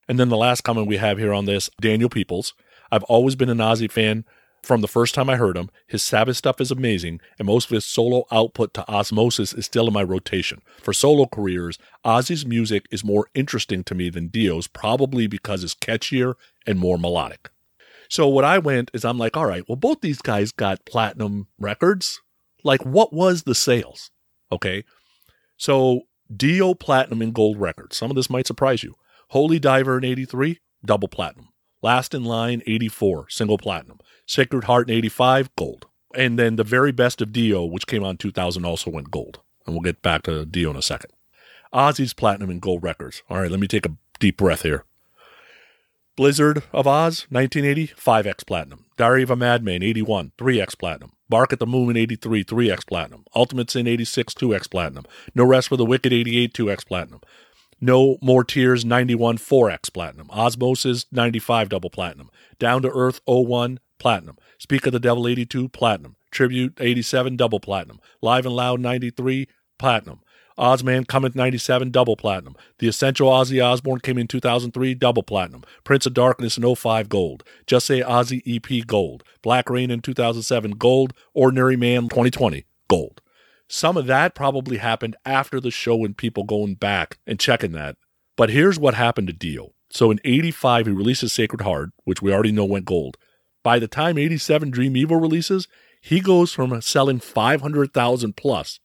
[0.07, 2.53] And then the last comment we have here on this Daniel Peoples.
[2.91, 4.25] I've always been an Ozzy fan
[4.63, 5.69] from the first time I heard him.
[5.87, 9.87] His Sabbath stuff is amazing, and most of his solo output to Ozzmosis is still
[9.87, 10.61] in my rotation.
[10.81, 15.75] For solo careers, Ozzy's music is more interesting to me than Dio's, probably because it's
[15.75, 16.35] catchier
[16.67, 17.49] and more melodic.
[18.09, 21.47] So what I went is I'm like, all right, well, both these guys got platinum
[21.57, 22.21] records.
[22.63, 24.11] Like, what was the sales?
[24.51, 24.83] Okay.
[25.57, 26.01] So
[26.35, 27.95] Dio platinum and gold records.
[27.95, 28.95] Some of this might surprise you.
[29.29, 31.47] Holy Diver in 83, double platinum.
[31.81, 33.99] Last in Line 84, single platinum.
[34.25, 35.87] Sacred Heart in 85, gold.
[36.15, 39.39] And then the very best of Dio, which came out in 2000, also went gold.
[39.65, 41.11] And we'll get back to Dio in a second.
[41.73, 43.23] Ozzy's platinum and gold records.
[43.29, 44.83] All right, let me take a deep breath here.
[46.17, 48.85] Blizzard of Ozz, 1980, 5x platinum.
[48.97, 51.13] Diary of a Madman, 81, 3x platinum.
[51.29, 53.23] Bark at the Moon, in 83, 3x platinum.
[53.33, 55.05] Ultimate Sin, 86, 2x platinum.
[55.33, 57.21] No Rest for the Wicked, 88, 2x platinum.
[57.83, 60.27] No More Tears, 91, 4x platinum.
[60.27, 62.29] Ozzmosis, 95, double platinum.
[62.59, 64.37] Down to Earth, 01, platinum.
[64.59, 66.15] Speak of the Devil, 82, platinum.
[66.29, 67.99] Tribute, 87, double platinum.
[68.21, 69.47] Live and Loud, 93,
[69.79, 70.21] platinum.
[70.57, 72.55] Ozzman Cometh 97, double platinum.
[72.77, 75.63] The Essential Ozzy Osbourne came in 2003, double platinum.
[75.83, 77.43] Prince of Darkness in 05, gold.
[77.65, 79.23] Just Say Ozzy EP, gold.
[79.41, 81.13] Black Rain in 2007, gold.
[81.33, 83.21] Ordinary Man 2020, gold.
[83.73, 87.95] Some of that probably happened after the show and people going back and checking that.
[88.35, 89.71] But here's what happened to Dio.
[89.89, 93.15] So in 85, he releases Sacred Heart, which we already know went gold.
[93.63, 95.69] By the time 87 Dream Evil releases,
[96.01, 98.81] he goes from selling 500,000 plus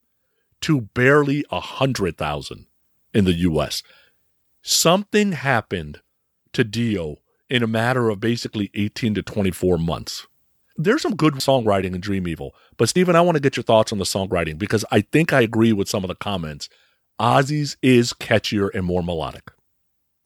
[0.61, 2.67] to barely a hundred thousand
[3.13, 3.83] in the US.
[4.63, 6.01] Something happened
[6.53, 7.17] to Dio
[7.51, 10.29] in a matter of basically 18 to 24 months.
[10.79, 13.93] There's some good songwriting in Dream Evil, but Stephen, I want to get your thoughts
[13.93, 16.69] on the songwriting because I think I agree with some of the comments.
[17.21, 19.51] Ozzy's is catchier and more melodic.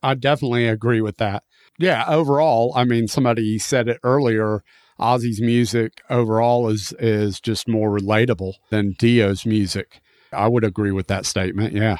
[0.03, 1.45] I definitely agree with that.
[1.79, 4.65] Yeah, overall, I mean, somebody said it earlier.
[4.99, 10.01] Ozzy's music overall is is just more relatable than Dio's music.
[10.33, 11.73] I would agree with that statement.
[11.73, 11.99] Yeah.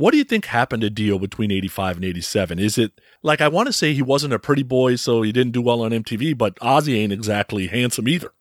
[0.00, 2.58] What do you think happened to Dio between 85 and 87?
[2.58, 5.52] Is it like I want to say he wasn't a pretty boy, so he didn't
[5.52, 8.32] do well on MTV, but Ozzy ain't exactly handsome either.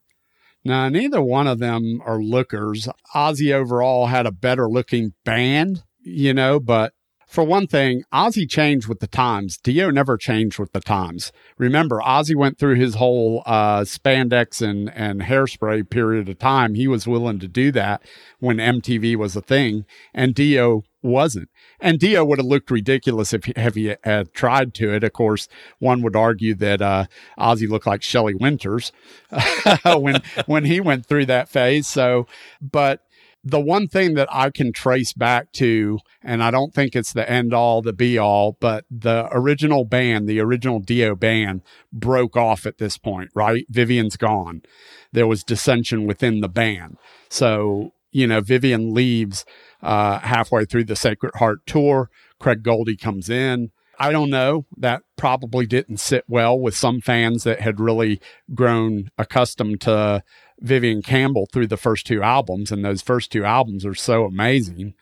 [0.63, 2.87] Now, neither one of them are lookers.
[3.13, 6.93] Ozzy overall had a better looking band, you know, but
[7.27, 9.57] for one thing, Ozzy changed with the times.
[9.57, 11.33] Dio never changed with the times.
[11.57, 16.75] Remember, Ozzy went through his whole uh, spandex and, and hairspray period of time.
[16.75, 18.01] He was willing to do that
[18.39, 21.49] when MTV was a thing, and Dio wasn't.
[21.79, 25.03] And Dio would have looked ridiculous if he, if he had tried to it.
[25.03, 25.47] Of course,
[25.79, 27.05] one would argue that uh,
[27.37, 28.91] Ozzy looked like Shelley Winters
[29.85, 31.87] when when he went through that phase.
[31.87, 32.27] So,
[32.61, 33.01] but
[33.43, 37.29] the one thing that I can trace back to, and I don't think it's the
[37.29, 41.61] end all, the be all, but the original band, the original Dio band
[41.93, 43.65] broke off at this point, right?
[43.69, 44.61] Vivian's gone.
[45.11, 46.97] There was dissension within the band.
[47.29, 49.45] So, you know, Vivian leaves
[49.81, 52.09] uh, halfway through the Sacred Heart tour.
[52.39, 53.71] Craig Goldy comes in.
[53.99, 54.65] I don't know.
[54.77, 58.21] That probably didn't sit well with some fans that had really
[58.55, 60.23] grown accustomed to
[60.61, 64.93] Vivian Campbell through the first two albums, and those first two albums are so amazing.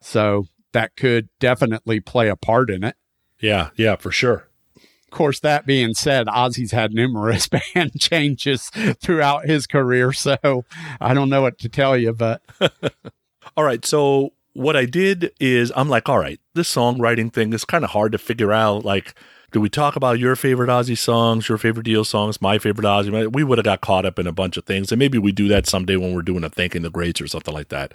[0.00, 2.96] So that could definitely play a part in it.
[3.40, 4.48] Yeah, yeah, for sure.
[4.76, 8.70] Of course, that being said, Ozzy's had numerous band changes
[9.00, 10.64] throughout his career, so
[11.00, 12.42] I don't know what to tell you, but.
[13.56, 17.64] all right, so what I did is I'm like, all right, this songwriting thing is
[17.64, 18.84] kind of hard to figure out.
[18.84, 19.14] Like,
[19.52, 23.32] do we talk about your favorite Ozzy songs, your favorite Dio songs, my favorite Ozzy?
[23.32, 25.48] We would have got caught up in a bunch of things, and maybe we do
[25.48, 27.92] that someday when we're doing a thanking the greats or something like that.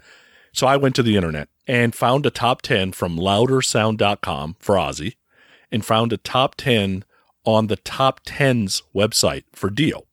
[0.53, 5.15] So I went to the internet and found a top 10 from loudersound.com for Ozzy
[5.71, 7.03] and found a top 10
[7.43, 10.03] on the top 10s website for Dio.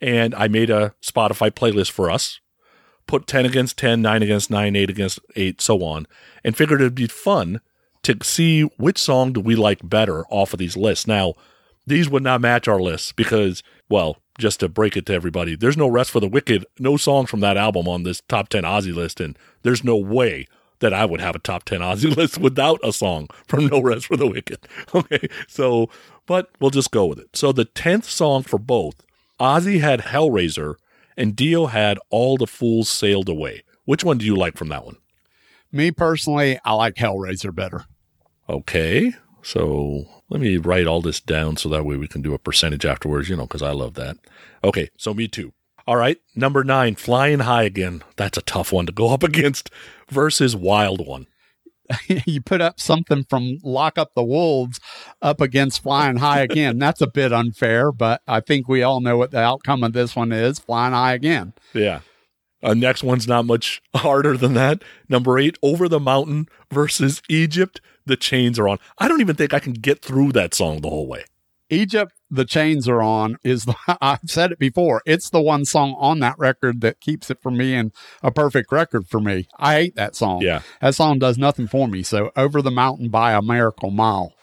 [0.00, 2.40] And I made a Spotify playlist for us,
[3.08, 6.06] put 10 against 10, 9 against 9, 8 against 8, so on,
[6.44, 7.60] and figured it'd be fun
[8.04, 11.08] to see which song do we like better off of these lists.
[11.08, 11.34] Now,
[11.86, 15.76] these would not match our lists because, well, just to break it to everybody, there's
[15.76, 18.94] no Rest for the Wicked, no songs from that album on this top 10 Ozzy
[18.94, 20.46] list, and there's no way
[20.80, 24.06] that I would have a top 10 Ozzy list without a song from No Rest
[24.06, 24.68] for the Wicked.
[24.94, 25.88] Okay, so,
[26.26, 27.36] but we'll just go with it.
[27.36, 29.04] So the 10th song for both,
[29.40, 30.76] Ozzy had Hellraiser
[31.18, 33.64] and Dio had All the Fools Sailed Away.
[33.84, 34.96] Which one do you like from that one?
[35.72, 37.84] Me personally, I like Hellraiser better.
[38.48, 39.12] Okay.
[39.42, 42.86] So let me write all this down so that way we can do a percentage
[42.86, 44.16] afterwards, you know, because I love that.
[44.62, 44.88] Okay.
[44.96, 45.52] So me too.
[45.86, 46.18] All right.
[46.36, 48.02] Number nine, Flying High again.
[48.16, 49.70] That's a tough one to go up against
[50.08, 51.26] versus Wild One.
[52.26, 54.80] you put up something from Lock Up the Wolves
[55.22, 56.78] up against Flying High again.
[56.80, 60.14] That's a bit unfair, but I think we all know what the outcome of this
[60.16, 61.52] one is Flying High again.
[61.72, 62.00] Yeah.
[62.62, 64.82] Uh, next one's not much harder than that.
[65.08, 67.80] Number eight, Over the Mountain versus Egypt.
[68.04, 68.78] The chains are on.
[68.98, 71.24] I don't even think I can get through that song the whole way.
[71.70, 75.02] Egypt, the chains are on is the, I've said it before.
[75.06, 79.08] It's the one song on that record that keeps it from being a perfect record
[79.08, 79.48] for me.
[79.58, 80.42] I hate that song.
[80.42, 80.62] Yeah.
[80.80, 82.02] That song does nothing for me.
[82.02, 84.34] So Over the Mountain by a Miracle Mile.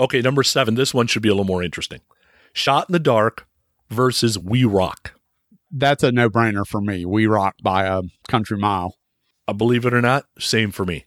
[0.00, 0.74] Okay, number seven.
[0.74, 2.00] This one should be a little more interesting.
[2.52, 3.46] Shot in the Dark
[3.90, 5.12] versus We Rock.
[5.70, 7.04] That's a no brainer for me.
[7.04, 8.96] We Rock by a country mile.
[9.46, 11.04] Uh, believe it or not, same for me.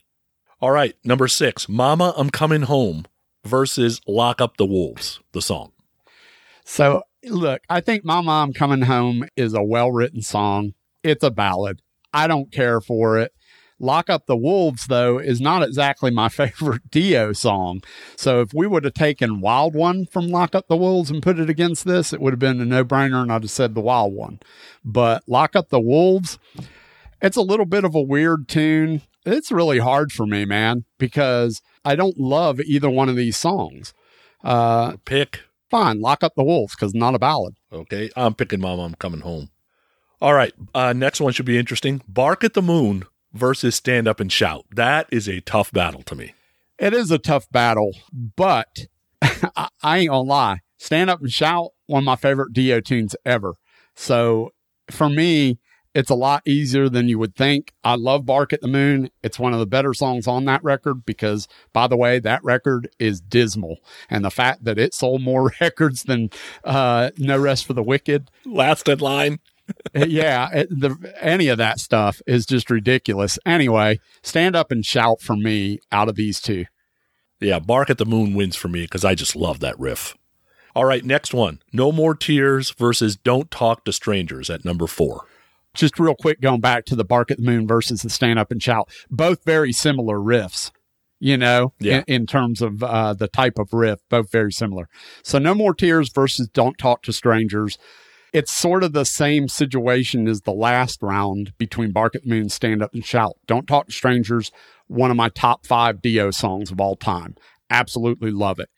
[0.59, 3.05] All right, number six, Mama, I'm Coming Home
[3.43, 5.71] versus Lock Up the Wolves, the song.
[6.71, 10.71] So, look, I think Mama, I'm Coming Home is a well written song.
[11.03, 11.81] It's a ballad.
[12.13, 13.33] I don't care for it.
[13.77, 17.81] Lock Up the Wolves, though, is not exactly my favorite Dio song.
[18.15, 21.39] So if we would have taken Wild One from Lock Up the Wolves and put
[21.39, 23.81] it against this, it would have been a no brainer and I'd have said the
[23.81, 24.39] Wild One.
[24.85, 26.39] But Lock Up the Wolves,
[27.21, 29.01] it's a little bit of a weird tune.
[29.25, 33.93] It's really hard for me, man, because I don't love either one of these songs.
[34.41, 35.41] Uh, Pick.
[35.71, 37.55] Fine, Lock Up the Wolves because not a ballad.
[37.71, 39.49] Okay, I'm picking Mama, I'm Coming Home.
[40.21, 42.01] All right, uh, next one should be interesting.
[42.07, 44.65] Bark at the Moon versus Stand Up and Shout.
[44.69, 46.33] That is a tough battle to me.
[46.77, 48.85] It is a tough battle, but
[49.21, 50.59] I, I ain't gonna lie.
[50.77, 53.53] Stand Up and Shout, one of my favorite Dio tunes ever.
[53.95, 54.51] So
[54.89, 55.57] for me,
[55.93, 57.73] it's a lot easier than you would think.
[57.83, 59.09] I love Bark at the Moon.
[59.23, 62.89] It's one of the better songs on that record because, by the way, that record
[62.99, 63.77] is dismal.
[64.09, 66.29] And the fact that it sold more records than
[66.63, 68.29] uh, No Rest for the Wicked.
[68.45, 69.39] Last in line.
[69.93, 73.37] yeah, it, the, any of that stuff is just ridiculous.
[73.45, 76.65] Anyway, stand up and shout for me out of these two.
[77.39, 80.15] Yeah, Bark at the Moon wins for me because I just love that riff.
[80.73, 85.25] All right, next one No More Tears versus Don't Talk to Strangers at number four.
[85.73, 88.51] Just real quick, going back to the Bark at the Moon versus the Stand Up
[88.51, 90.71] and Shout, both very similar riffs,
[91.19, 92.03] you know, Yeah.
[92.07, 94.89] in, in terms of uh, the type of riff, both very similar.
[95.23, 97.77] So, No More Tears versus Don't Talk to Strangers.
[98.33, 102.49] It's sort of the same situation as the last round between Bark at the Moon,
[102.49, 103.33] Stand Up and Shout.
[103.45, 104.51] Don't Talk to Strangers,
[104.87, 107.35] one of my top five Dio songs of all time.
[107.69, 108.69] Absolutely love it.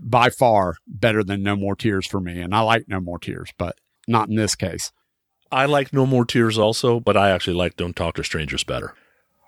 [0.00, 2.40] By far better than No More Tears for me.
[2.40, 3.76] And I like No More Tears, but
[4.08, 4.90] not in this case.
[5.54, 8.94] I like No More Tears also, but I actually like Don't Talk to Strangers better.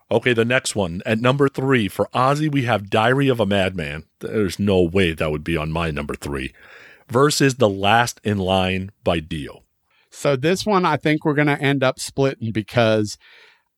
[0.09, 1.03] Okay, the next one.
[1.05, 4.05] At number three, for Ozzy, we have Diary of a Madman.
[4.21, 6.53] There's no way that would be on my number three.
[7.09, 9.65] Versus The Last in Line by Dio.
[10.11, 13.19] So this one, I think we're going to end up splitting because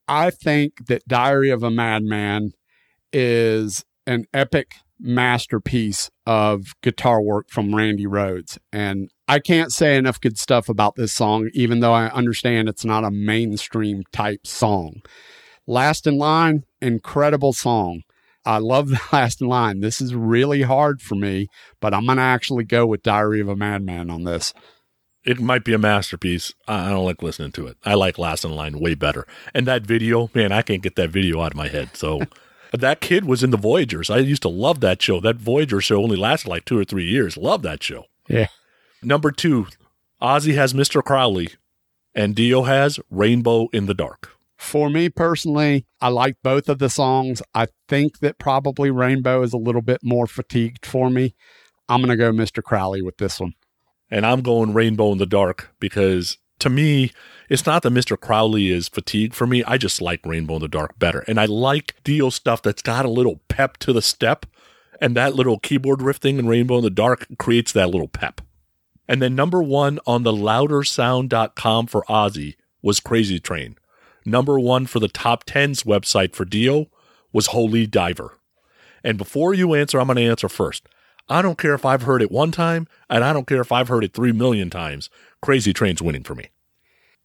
[0.06, 2.52] I think that Diary of a Madman
[3.10, 8.58] is an epic masterpiece of guitar work from Randy Rhoads.
[8.70, 12.84] And I can't say enough good stuff about this song, even though I understand it's
[12.84, 15.02] not a mainstream type song.
[15.66, 18.02] Last in Line, incredible song.
[18.46, 19.80] I love the last in line.
[19.80, 21.48] This is really hard for me,
[21.80, 24.54] but I'm going to actually go with Diary of a Madman on this.
[25.24, 26.54] It might be a masterpiece.
[26.66, 27.76] I I don't like listening to it.
[27.84, 29.26] I like Last in Line way better.
[29.52, 31.90] And that video, man, I can't get that video out of my head.
[31.94, 32.22] So
[32.72, 34.08] that kid was in the Voyagers.
[34.08, 35.20] I used to love that show.
[35.20, 37.36] That Voyager show only lasted like two or three years.
[37.36, 38.04] Love that show.
[38.28, 38.46] Yeah.
[39.02, 39.66] Number two,
[40.20, 41.02] Ozzy has Mr.
[41.02, 41.50] Crowley,
[42.14, 44.30] and Dio has Rainbow in the Dark.
[44.56, 47.40] For me personally, I like both of the songs.
[47.54, 51.36] I think that probably Rainbow is a little bit more fatigued for me.
[51.88, 52.62] I'm going to go Mr.
[52.62, 53.54] Crowley with this one.
[54.10, 57.12] And I'm going Rainbow in the Dark because to me,
[57.48, 58.18] it's not that Mr.
[58.18, 59.62] Crowley is fatigued for me.
[59.62, 61.20] I just like Rainbow in the Dark better.
[61.28, 64.44] And I like Dio stuff that's got a little pep to the step.
[65.00, 68.40] And that little keyboard riff thing in Rainbow in the Dark creates that little pep.
[69.08, 73.76] And then number one on the loudersound.com for Ozzy was Crazy Train.
[74.24, 76.88] Number one for the top 10s website for Dio
[77.32, 78.38] was Holy Diver.
[79.02, 80.86] And before you answer, I'm going to answer first.
[81.28, 83.88] I don't care if I've heard it one time, and I don't care if I've
[83.88, 85.10] heard it three million times.
[85.40, 86.50] Crazy Train's winning for me.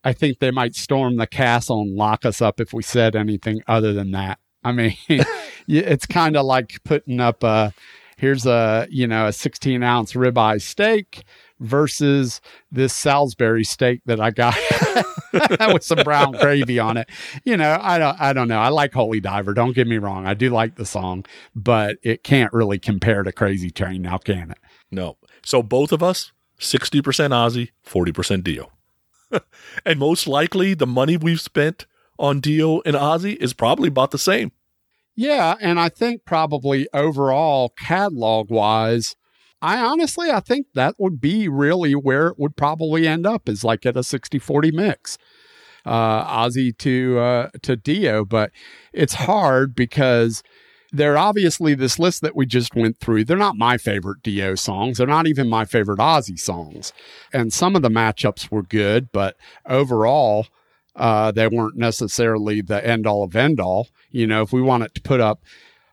[0.03, 3.61] I think they might storm the castle and lock us up if we said anything
[3.67, 4.39] other than that.
[4.63, 4.95] I mean,
[5.67, 7.73] it's kind of like putting up a
[8.17, 11.23] here's a you know a 16 ounce ribeye steak
[11.63, 12.41] versus
[12.71, 14.55] this Salisbury steak that I got
[15.73, 17.09] with some brown gravy on it.
[17.43, 18.59] You know, I don't I don't know.
[18.59, 19.53] I like Holy Diver.
[19.53, 20.27] Don't get me wrong.
[20.27, 24.51] I do like the song, but it can't really compare to Crazy Train now, can
[24.51, 24.59] it?
[24.91, 25.17] No.
[25.43, 28.71] So both of us, 60% Ozzy, 40% Dio.
[29.85, 31.87] and most likely the money we've spent
[32.19, 34.51] on Dio and Ozzy is probably about the same.
[35.15, 39.15] Yeah, and I think probably overall catalog wise,
[39.63, 43.63] I honestly I think that would be really where it would probably end up is
[43.63, 45.17] like at a 60-40 mix.
[45.85, 48.51] Uh Ozzy to uh to Dio, but
[48.91, 50.43] it's hard because
[50.91, 53.23] they're obviously this list that we just went through.
[53.23, 54.97] They're not my favorite Dio songs.
[54.99, 56.93] They're not even my favorite Ozzy songs.
[57.33, 59.35] And some of the matchups were good, but
[59.65, 60.45] overall,
[60.95, 63.87] uh, they weren't necessarily the end all of end all.
[64.11, 65.41] You know, if we wanted to put up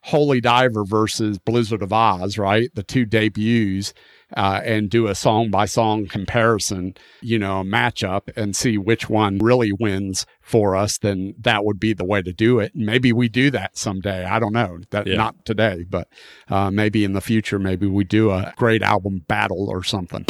[0.02, 2.74] Holy Diver versus Blizzard of Ozz, right?
[2.74, 3.92] The two debuts.
[4.36, 9.38] uh, and do a song by song comparison, you know, matchup and see which one
[9.38, 12.70] really wins for us, then that would be the way to do it.
[12.72, 14.24] Maybe we do that someday.
[14.24, 14.78] I don't know.
[14.90, 15.16] That Yeah.
[15.16, 16.06] not today, but
[16.48, 20.24] uh, maybe in the future, maybe we do a great album battle or something.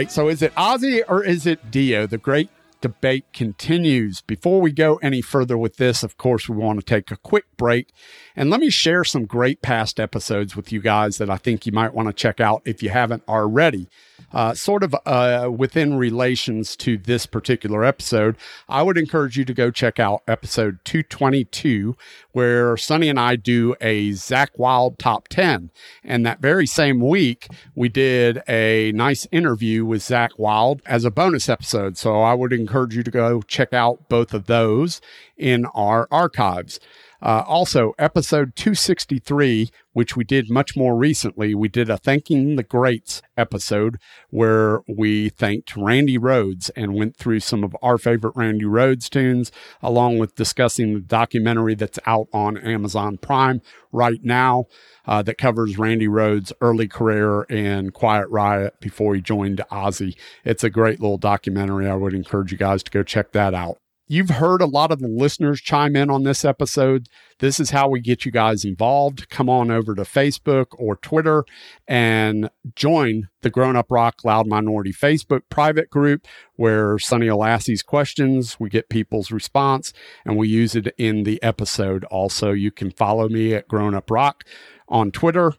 [0.00, 0.10] Right.
[0.10, 2.06] So is it Ozzy or is it Dio?
[2.06, 2.48] The great
[2.80, 4.22] debate continues.
[4.22, 7.44] Before we go any further with this, of course, we want to take a quick
[7.58, 7.92] break
[8.34, 11.72] and let me share some great past episodes with you guys that I think you
[11.72, 13.90] might want to check out if you haven't already.
[14.32, 18.36] Uh, sort of uh, within relations to this particular episode,
[18.68, 21.96] I would encourage you to go check out episode 222,
[22.32, 25.70] where Sonny and I do a Zakk Wylde top 10.
[26.04, 31.10] And that very same week, we did a nice interview with Zakk Wylde as a
[31.10, 31.96] bonus episode.
[31.98, 35.00] So I would encourage you to go check out both of those
[35.36, 36.78] in our archives.
[37.22, 42.62] Uh, also, episode 263, which we did much more recently, we did a Thanking the
[42.62, 43.98] Greats episode
[44.30, 49.52] where we thanked Randy Rhoads and went through some of our favorite Randy Rhoads tunes,
[49.82, 53.60] along with discussing the documentary that's out on Amazon Prime
[53.92, 54.64] right now
[55.06, 60.16] uh, that covers Randy Rhoads' early career and Quiet Riot before he joined Ozzy.
[60.44, 61.88] It's a great little documentary.
[61.88, 63.78] I would encourage you guys to go check that out.
[64.12, 67.06] You've heard a lot of the listeners chime in on this episode.
[67.38, 69.30] This is how we get you guys involved.
[69.30, 71.44] Come on over to Facebook or Twitter
[71.86, 77.66] and join the Growin' Up Rock Loud Minority Facebook private group where Sonny will ask
[77.66, 78.58] these questions.
[78.58, 79.92] We get people's response
[80.24, 82.02] and we use it in the episode.
[82.06, 84.42] Also, you can follow me at Growin' Up Rock
[84.88, 85.52] on Twitter.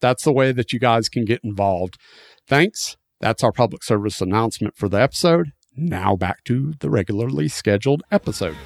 [0.00, 1.98] That's the way that you guys can get involved.
[2.46, 2.96] Thanks.
[3.20, 5.52] That's our public service announcement for the episode.
[5.80, 8.56] Now back to the regularly scheduled episode.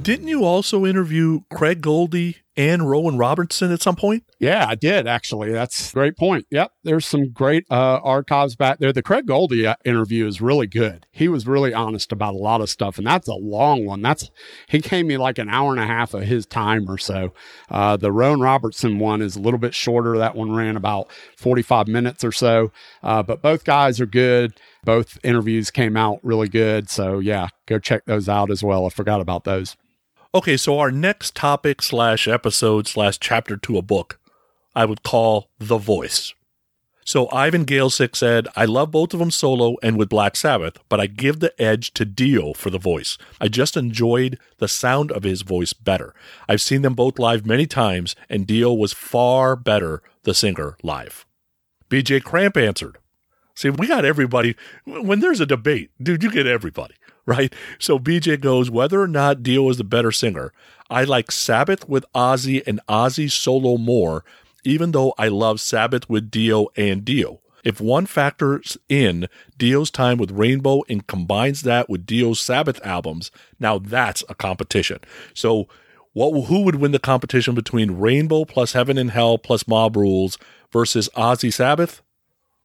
[0.00, 4.24] Didn't you also interview Craig Goldy and Rowan Robertson at some point?
[4.38, 5.52] Yeah, I did actually.
[5.52, 6.46] That's great point.
[6.50, 8.92] Yep, there's some great uh, archives back there.
[8.92, 11.06] The Craig Goldy uh, interview is really good.
[11.10, 14.02] He was really honest about a lot of stuff, and that's a long one.
[14.02, 14.30] That's
[14.68, 17.32] he gave me like an hour and a half of his time or so.
[17.70, 20.18] Uh, the Rowan Robertson one is a little bit shorter.
[20.18, 24.58] That one ran about 45 minutes or so, uh, but both guys are good.
[24.84, 26.90] Both interviews came out really good.
[26.90, 28.86] So yeah, go check those out as well.
[28.86, 29.76] I forgot about those.
[30.34, 34.18] Okay, so our next topic slash episode slash chapter to a book,
[34.74, 36.34] I would call The Voice.
[37.04, 40.98] So Ivan Galesick said, I love both of them solo and with Black Sabbath, but
[40.98, 43.16] I give the edge to Dio for the voice.
[43.40, 46.16] I just enjoyed the sound of his voice better.
[46.48, 51.26] I've seen them both live many times, and Dio was far better, the singer, live.
[51.88, 52.98] BJ Cramp answered,
[53.54, 54.56] See, we got everybody.
[54.84, 56.96] When there's a debate, dude, you get everybody
[57.26, 57.52] right?
[57.78, 60.52] So BJ goes, whether or not Dio is the better singer,
[60.90, 64.24] I like Sabbath with Ozzy and Ozzy solo more,
[64.64, 67.40] even though I love Sabbath with Dio and Dio.
[67.64, 73.30] If one factors in Dio's time with Rainbow and combines that with Dio's Sabbath albums,
[73.58, 74.98] now that's a competition.
[75.32, 75.66] So,
[76.12, 80.38] what who would win the competition between Rainbow plus Heaven and Hell plus Mob Rules
[80.70, 82.02] versus Ozzy Sabbath?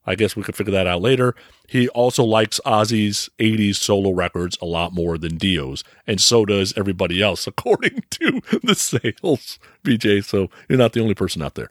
[0.06, 1.36] I guess we could figure that out later.
[1.68, 6.74] He also likes Ozzy's 80s solo records a lot more than Dio's, and so does
[6.78, 10.24] everybody else, according to the sales, BJ.
[10.24, 11.70] So you're not the only person out there.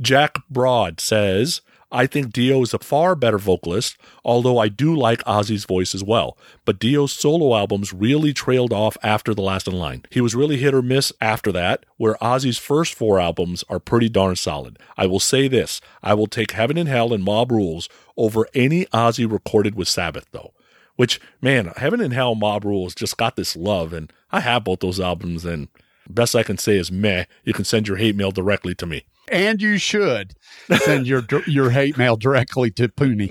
[0.00, 1.60] Jack Broad says,
[1.92, 6.04] I think Dio is a far better vocalist, although I do like Ozzy's voice as
[6.04, 6.38] well.
[6.64, 10.04] But Dio's solo albums really trailed off after The Last in Line.
[10.10, 14.08] He was really hit or miss after that, where Ozzy's first four albums are pretty
[14.08, 14.78] darn solid.
[14.96, 18.86] I will say this I will take Heaven and Hell and Mob Rules over any
[18.86, 20.52] Ozzy recorded with Sabbath, though.
[20.94, 24.80] Which, man, Heaven and Hell Mob Rules just got this love, and I have both
[24.80, 25.68] those albums, and
[26.08, 27.24] best I can say is meh.
[27.42, 30.34] You can send your hate mail directly to me and you should
[30.78, 33.30] send your your hate mail directly to Pooney.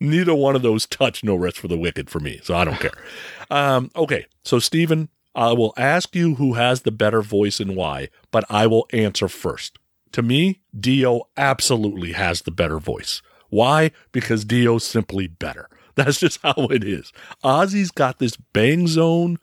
[0.00, 2.80] Neither one of those touch no rest for the wicked for me, so I don't
[2.80, 2.92] care.
[3.52, 8.10] Um, okay, so Stephen, I will ask you who has the better voice and why,
[8.30, 9.76] but I will answer first.
[10.12, 13.22] To me, Dio absolutely has the better voice.
[13.48, 13.90] Why?
[14.12, 15.68] Because Dio's simply better.
[15.96, 17.12] That's just how it is.
[17.42, 19.38] Ozzy's got this bang zone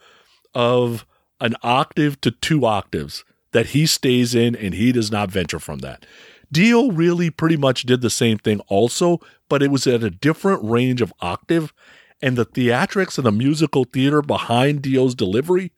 [0.55, 1.05] of
[1.41, 5.79] an octave to two octaves that he stays in and he does not venture from
[5.79, 6.05] that.
[6.51, 9.19] Dio really pretty much did the same thing also,
[9.49, 11.73] but it was at a different range of octave,
[12.21, 15.71] and the theatrics and the musical theater behind Dio's delivery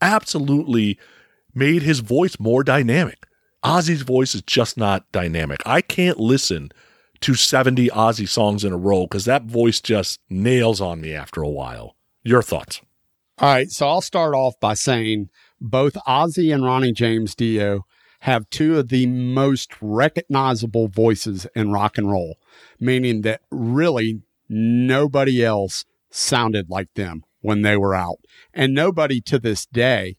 [0.00, 0.98] absolutely
[1.54, 3.26] made his voice more dynamic.
[3.64, 5.60] Ozzy's voice is just not dynamic.
[5.66, 6.70] I can't listen
[7.20, 11.42] to 70 Ozzy songs in a row because that voice just nails on me after
[11.42, 11.96] a while.
[12.22, 12.80] Your thoughts?
[13.38, 15.28] All right, so I'll start off by saying
[15.60, 17.84] both Ozzy and Ronnie James Dio
[18.20, 22.38] have two of the most recognizable voices in rock and roll,
[22.78, 28.18] meaning that really nobody else sounded like them when they were out.
[28.52, 30.16] And nobody to this day,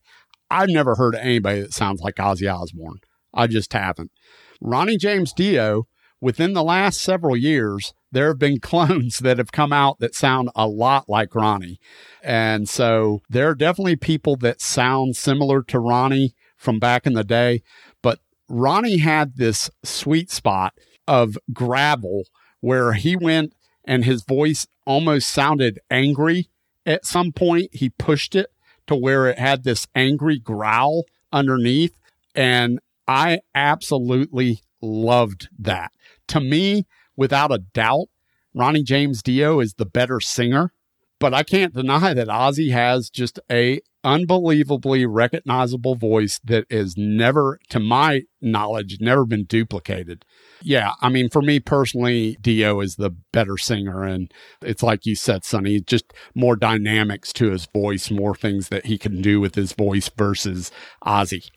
[0.49, 2.99] I've never heard of anybody that sounds like Ozzy Osbourne.
[3.33, 4.11] I just haven't.
[4.59, 5.87] Ronnie James Dio,
[6.19, 10.49] within the last several years, there have been clones that have come out that sound
[10.55, 11.79] a lot like Ronnie.
[12.23, 17.23] And so there are definitely people that sound similar to Ronnie from back in the
[17.23, 17.63] day.
[18.01, 20.73] But Ronnie had this sweet spot
[21.07, 22.23] of gravel
[22.59, 23.53] where he went
[23.83, 26.49] and his voice almost sounded angry.
[26.85, 28.51] At some point, he pushed it
[28.87, 31.95] to where it had this angry growl underneath.
[32.35, 35.91] And I absolutely loved that.
[36.27, 36.85] To me,
[37.21, 38.07] without a doubt,
[38.55, 40.73] Ronnie James Dio is the better singer.
[41.19, 47.59] But I can't deny that Ozzy has just a unbelievably recognizable voice that is never,
[47.69, 50.25] to my knowledge, never been duplicated.
[50.63, 54.03] Yeah, I mean, for me personally, Dio is the better singer.
[54.03, 58.87] And it's like you said, Sonny, just more dynamics to his voice, more things that
[58.87, 60.71] he can do with his voice versus
[61.05, 61.51] Ozzy.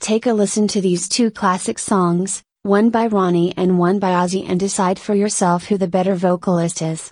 [0.00, 4.48] Take a listen to these two classic songs, one by Ronnie and one by Ozzy,
[4.48, 7.10] and decide for yourself who the better vocalist is.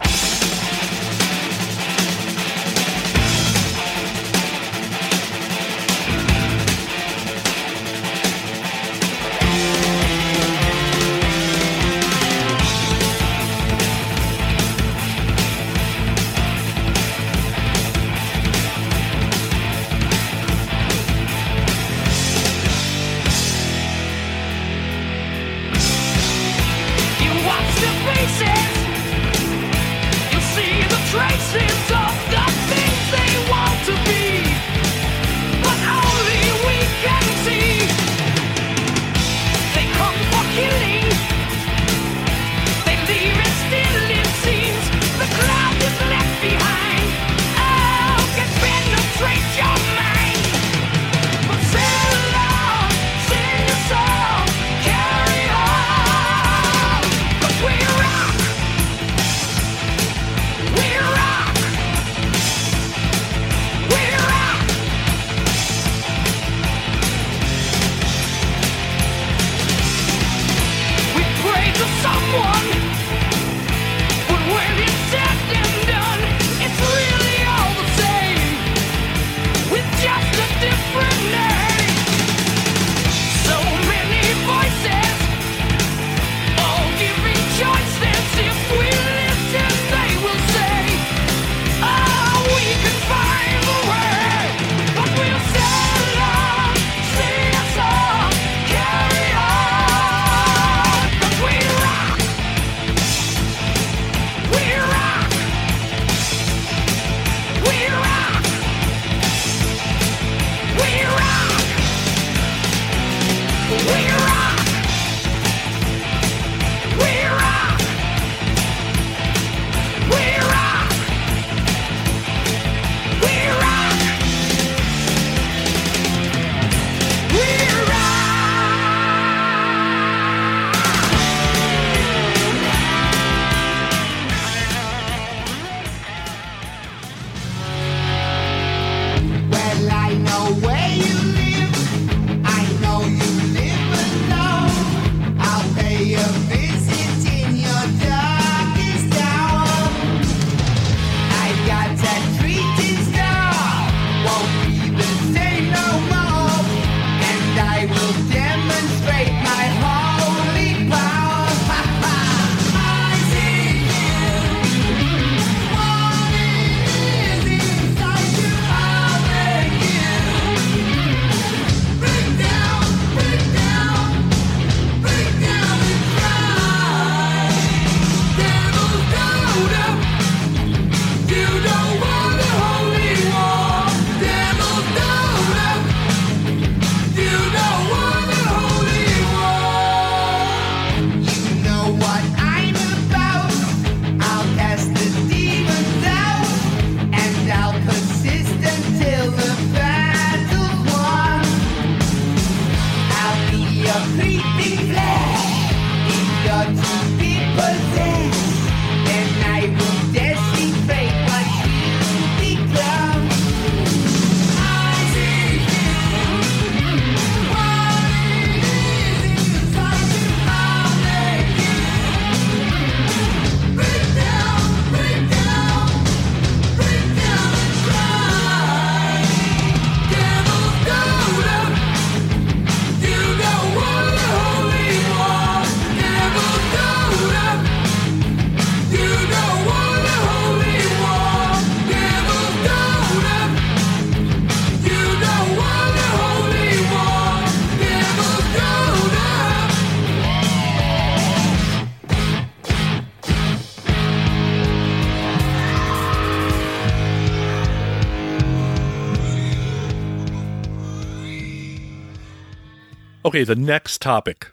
[263.31, 264.51] Okay, the next topic.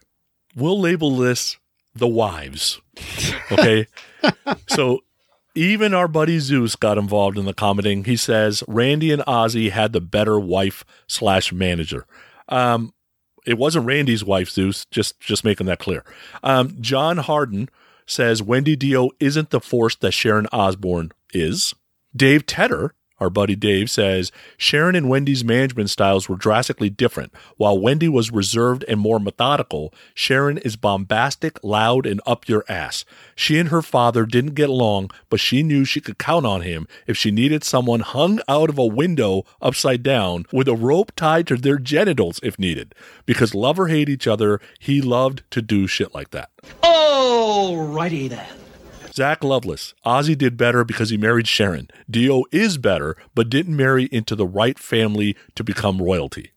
[0.55, 1.57] We'll label this
[1.95, 2.79] the wives.
[3.51, 3.87] Okay.
[4.67, 4.99] so
[5.55, 8.03] even our buddy Zeus got involved in the commenting.
[8.03, 12.05] He says Randy and Ozzy had the better wife slash manager.
[12.49, 12.93] Um,
[13.47, 14.85] it wasn't Randy's wife, Zeus.
[14.91, 16.05] Just just making that clear.
[16.43, 17.69] Um, John Harden
[18.05, 21.73] says Wendy Dio isn't the force that Sharon Osbourne is.
[22.15, 27.33] Dave Tedder, our buddy Dave, says Sharon and Wendy's management styles were drastically different.
[27.57, 33.05] While Wendy was reserved and more methodical, Sharon is bombastic, loud, and up your ass.
[33.35, 36.87] She and her father didn't get along, but she knew she could count on him
[37.05, 41.47] if she needed someone hung out of a window upside down with a rope tied
[41.47, 42.93] to their genitals if needed.
[43.25, 46.49] Because love or hate each other, he loved to do shit like that.
[46.83, 48.66] Alrighty then.
[49.17, 49.95] Zach Lovelace.
[50.05, 51.87] Ozzy did better because he married Sharon.
[52.07, 56.51] Dio is better, but didn't marry into the right family to become royalty.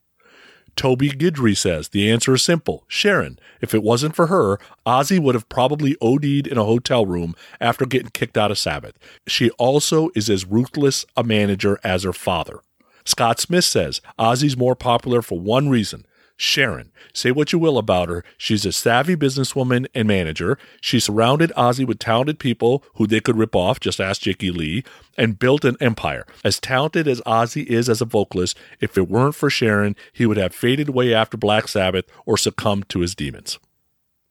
[0.77, 3.39] Toby Gidry says the answer is simple Sharon.
[3.63, 7.87] If it wasn't for her, Ozzy would have probably OD'd in a hotel room after
[7.87, 8.99] getting kicked out of Sabbath.
[9.27, 12.61] She also is as ruthless a manager as her father.
[13.07, 16.05] Scott Smith says Ozzy's more popular for one reason
[16.41, 16.91] Sharon.
[17.13, 18.25] Say what you will about her.
[18.39, 20.57] She's a savvy businesswoman and manager.
[20.81, 24.83] She surrounded Ozzy with talented people who they could rip off, just ask Jakey Lee,
[25.19, 26.27] and built an empire.
[26.43, 30.39] As talented as Ozzy is as a vocalist, if it weren't for Sharon, he would
[30.39, 33.59] have faded away after Black Sabbath or succumbed to his demons.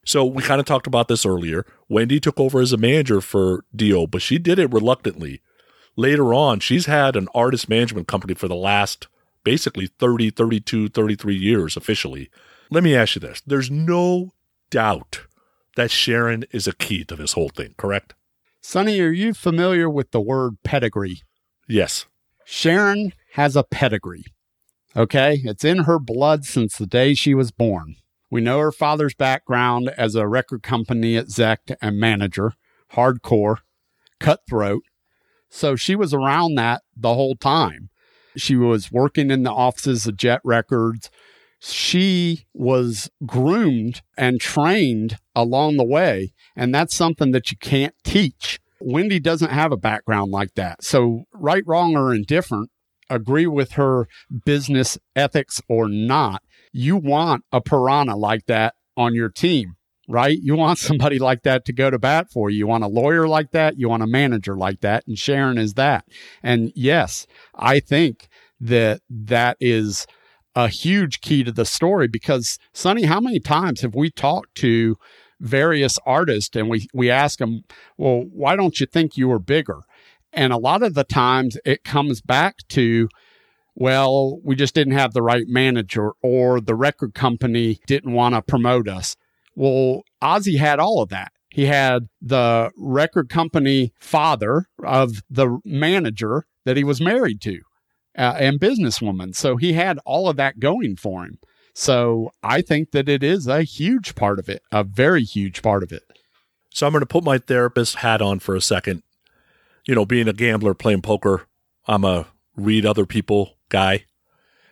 [0.03, 1.63] So we kind of talked about this earlier.
[1.89, 5.41] Wendy took over as a manager for Dio, but she did it reluctantly.
[5.95, 9.07] Later on, she's had an artist management company for the last
[9.43, 12.29] basically 30, 32, 33 years officially.
[12.69, 13.41] Let me ask you this.
[13.45, 14.33] There's no
[14.69, 15.21] doubt
[15.75, 18.13] that Sharon is a key to this whole thing, correct?
[18.61, 21.21] Sonny, are you familiar with the word pedigree?
[21.67, 22.05] Yes.
[22.45, 24.25] Sharon has a pedigree.
[24.95, 25.41] Okay.
[25.43, 27.95] It's in her blood since the day she was born.
[28.31, 32.53] We know her father's background as a record company exec and manager,
[32.93, 33.57] hardcore,
[34.19, 34.83] cutthroat.
[35.49, 37.89] So she was around that the whole time.
[38.39, 41.09] She was working in the offices of Jet Records.
[41.59, 46.33] She was groomed and trained along the way.
[46.55, 48.59] And that's something that you can't teach.
[48.79, 50.83] Wendy doesn't have a background like that.
[50.83, 52.69] So, right, wrong, or indifferent,
[53.09, 54.07] agree with her
[54.45, 59.75] business ethics or not, you want a piranha like that on your team,
[60.09, 60.39] right?
[60.41, 62.57] You want somebody like that to go to bat for you.
[62.57, 63.77] You want a lawyer like that.
[63.77, 65.07] You want a manager like that.
[65.07, 66.05] And Sharon is that.
[66.43, 68.27] And yes, I think
[68.59, 70.07] that that is
[70.55, 74.97] a huge key to the story because Sonny, how many times have we talked to
[75.39, 77.63] various artists and we, we ask them,
[77.97, 79.81] well, why don't you think you were bigger?
[80.33, 83.09] And a lot of the times it comes back to,
[83.75, 88.41] well, we just didn't have the right manager or the record company didn't want to
[88.41, 89.15] promote us.
[89.59, 91.33] Well, Ozzy had all of that.
[91.49, 97.59] He had the record company father of the manager that he was married to
[98.17, 99.35] uh, and businesswoman.
[99.35, 101.39] So he had all of that going for him.
[101.75, 105.83] So I think that it is a huge part of it, a very huge part
[105.83, 106.03] of it.
[106.69, 109.03] So I'm going to put my therapist hat on for a second.
[109.85, 111.47] You know, being a gambler, playing poker,
[111.85, 114.05] I'm a read other people guy.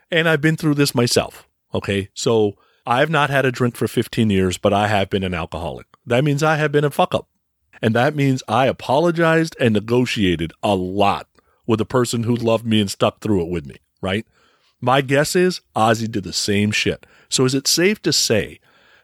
[0.10, 1.46] And I've been through this myself.
[1.74, 2.08] Okay.
[2.14, 2.54] So
[2.88, 5.88] I've not had a drink for 15 years, but I have been an alcoholic.
[6.06, 7.28] That means I have been a fuck up.
[7.82, 11.28] And that means I apologized and negotiated a lot
[11.66, 14.26] with a person who loved me and stuck through it with me, right?
[14.80, 17.06] My guess is Ozzy did the same shit.
[17.28, 18.62] So is it safe to say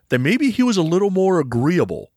[0.08, 2.12] that maybe he was a little more agreeable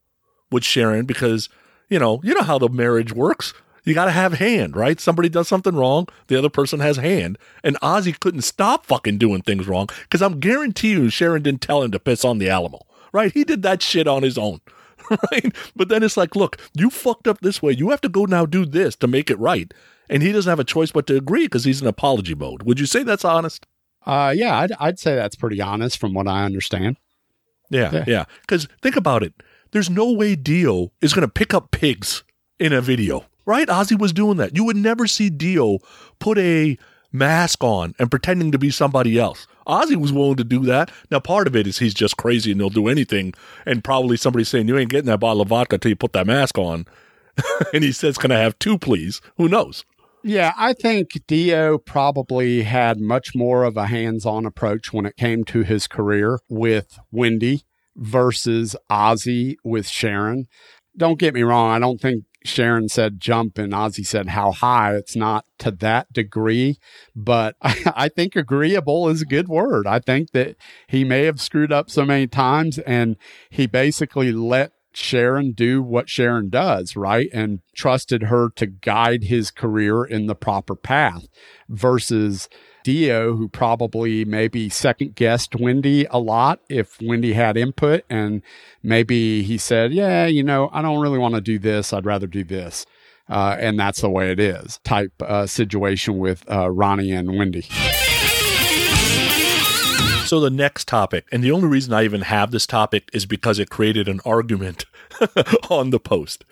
[0.52, 1.48] with Sharon because,
[1.88, 3.52] you know, you know how the marriage works.
[3.86, 5.00] You got to have hand, right?
[5.00, 7.38] Somebody does something wrong, the other person has hand.
[7.64, 11.82] And Ozzy couldn't stop fucking doing things wrong because I'm guarantee you Sharon didn't tell
[11.82, 12.80] him to piss on the Alamo,
[13.12, 13.32] right?
[13.32, 14.60] He did that shit on his own,
[15.32, 15.54] right?
[15.74, 17.72] But then it's like, look, you fucked up this way.
[17.72, 19.72] You have to go now do this to make it right
[20.08, 22.62] and he doesn't have a choice but to agree because he's in apology mode.
[22.62, 23.66] Would you say that's honest?
[24.04, 26.96] Uh, yeah, I'd, I'd say that's pretty honest from what I understand.
[27.70, 28.24] Yeah, yeah.
[28.42, 29.34] Because think about it.
[29.72, 32.22] There's no way Dio is going to pick up pigs
[32.60, 33.68] in a video, right?
[33.68, 34.54] Ozzy was doing that.
[34.54, 35.78] You would never see Dio
[36.18, 36.76] put a
[37.12, 39.46] mask on and pretending to be somebody else.
[39.66, 40.90] Ozzy was willing to do that.
[41.10, 43.32] Now, part of it is he's just crazy and he'll do anything.
[43.64, 46.26] And probably somebody's saying, You ain't getting that bottle of vodka till you put that
[46.26, 46.86] mask on.
[47.74, 49.20] and he says, Can I have two, please?
[49.36, 49.84] Who knows?
[50.22, 55.16] Yeah, I think Dio probably had much more of a hands on approach when it
[55.16, 57.62] came to his career with Wendy
[57.94, 60.46] versus Ozzy with Sharon.
[60.96, 64.94] Don't get me wrong, I don't think Sharon said jump and Ozzy said how high.
[64.96, 66.78] It's not to that degree,
[67.14, 69.86] but I, I, think agreeable is a good word.
[69.86, 73.16] I think that he may have screwed up so many times and
[73.50, 77.28] he basically let Sharon do what Sharon does, right?
[77.32, 81.26] And trusted her to guide his career in the proper path
[81.68, 82.48] versus
[82.86, 88.04] Dio, who probably maybe second guessed Wendy a lot if Wendy had input.
[88.08, 88.42] And
[88.80, 91.92] maybe he said, Yeah, you know, I don't really want to do this.
[91.92, 92.86] I'd rather do this.
[93.28, 97.62] Uh, and that's the way it is type uh, situation with uh, Ronnie and Wendy.
[100.26, 103.58] So, the next topic, and the only reason I even have this topic is because
[103.58, 104.84] it created an argument
[105.70, 106.44] on the post.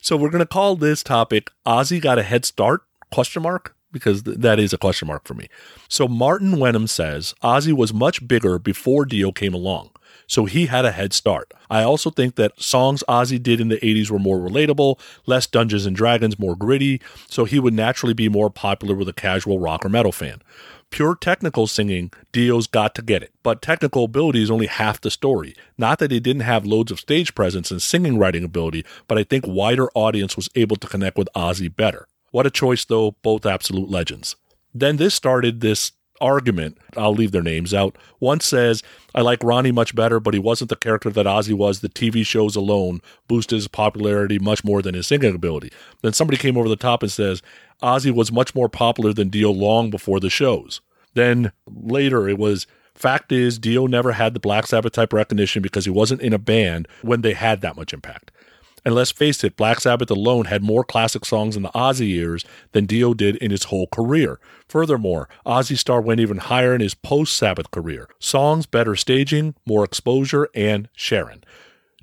[0.00, 2.80] So, we're going to call this topic Ozzy Got a Head Start?
[3.10, 5.48] Question mark because th- that is a question mark for me.
[5.88, 9.90] So Martin Wenham says Ozzy was much bigger before Dio came along.
[10.26, 11.52] So he had a head start.
[11.68, 15.84] I also think that songs Ozzy did in the 80s were more relatable, less Dungeons
[15.84, 19.84] and Dragons, more gritty, so he would naturally be more popular with a casual rock
[19.84, 20.40] or metal fan.
[20.90, 23.32] Pure technical singing, Dio's got to get it.
[23.42, 25.54] But technical ability is only half the story.
[25.78, 29.24] Not that he didn't have loads of stage presence and singing writing ability, but I
[29.24, 32.08] think wider audience was able to connect with Ozzy better.
[32.32, 34.34] What a choice, though, both absolute legends.
[34.74, 36.78] Then this started this argument.
[36.96, 37.96] I'll leave their names out.
[38.20, 38.82] One says,
[39.14, 41.80] I like Ronnie much better, but he wasn't the character that Ozzy was.
[41.80, 45.70] The TV shows alone boosted his popularity much more than his singing ability.
[46.02, 47.42] Then somebody came over the top and says,
[47.82, 50.80] Ozzy was much more popular than Dio long before the shows.
[51.14, 55.84] Then later it was, fact is, Dio never had the Black Sabbath type recognition because
[55.84, 58.30] he wasn't in a band when they had that much impact.
[58.84, 62.44] And let's face it, Black Sabbath alone had more classic songs in the Ozzy years
[62.72, 64.40] than Dio did in his whole career.
[64.68, 68.08] Furthermore, Ozzy star went even higher in his post Sabbath career.
[68.18, 71.44] Songs, better staging, more exposure, and Sharon.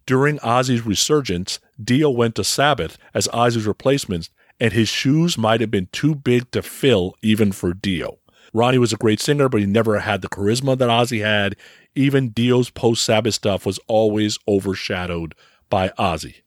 [0.06, 5.72] During Ozzy's resurgence, Dio went to Sabbath as Ozzy's replacement, and his shoes might have
[5.72, 8.20] been too big to fill even for Dio.
[8.54, 11.56] Ronnie was a great singer, but he never had the charisma that Ozzy had.
[11.94, 15.36] Even Dio's post Sabbath stuff was always overshadowed
[15.70, 16.42] by Ozzy.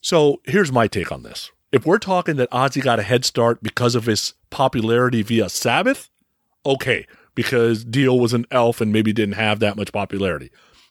[0.00, 1.50] So here's my take on this.
[1.72, 6.10] If we're talking that Ozzy got a head start because of his popularity via Sabbath,
[6.66, 10.50] okay, because Dio was an elf and maybe didn't have that much popularity.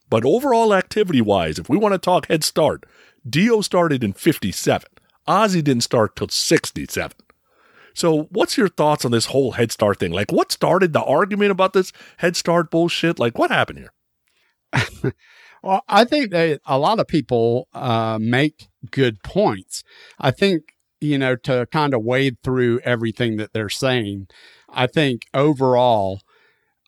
[0.10, 2.86] But overall activity wise, if we want to talk head start,
[3.28, 4.88] Dio started in 57.
[5.28, 7.12] Ozzy didn't start till 67.
[7.93, 10.12] So, what's your thoughts on this whole head start thing?
[10.12, 13.20] Like, what started the argument about this head start bullshit?
[13.20, 15.14] Like, what happened here?
[15.64, 19.84] Well, I think that a lot of people uh, make good points.
[20.20, 24.28] I think, you know, to kind of wade through everything that they're saying,
[24.70, 26.22] I think overall,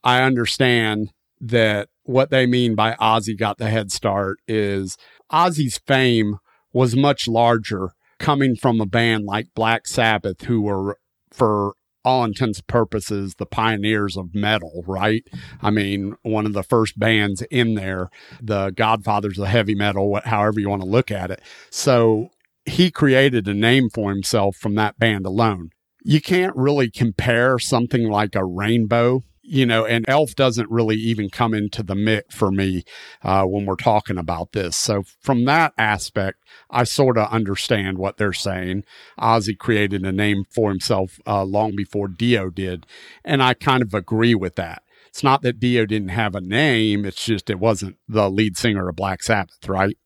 [0.04, 1.10] I understand
[1.40, 4.96] that what they mean by Ozzy got the head start is
[5.30, 6.38] Ozzy's fame
[6.72, 10.98] was much larger coming from a band like Black Sabbath, who were
[11.30, 11.74] for
[12.04, 15.24] all intents and purposes the pioneers of metal, right?
[15.60, 20.60] I mean, one of the first bands in there, the Godfathers of heavy metal, however
[20.60, 21.40] you want to look at it.
[21.70, 22.30] So
[22.64, 25.70] he created a name for himself from that band alone.
[26.04, 31.28] You can't really compare something like a rainbow you know, and Elf doesn't really even
[31.28, 32.84] come into the mix for me
[33.22, 34.78] uh, when we're talking about this.
[34.78, 36.38] So from that aspect,
[36.70, 38.84] I sort of understand what they're saying.
[39.20, 42.86] Ozzy created a name for himself uh, long before Dio did,
[43.26, 44.84] and I kind of agree with that.
[45.08, 48.88] It's not that Dio didn't have a name; it's just it wasn't the lead singer
[48.88, 49.98] of Black Sabbath, right?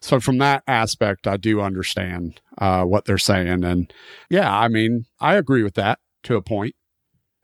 [0.00, 3.92] So from that aspect, I do understand uh, what they're saying, and
[4.30, 6.74] yeah, I mean, I agree with that to a point.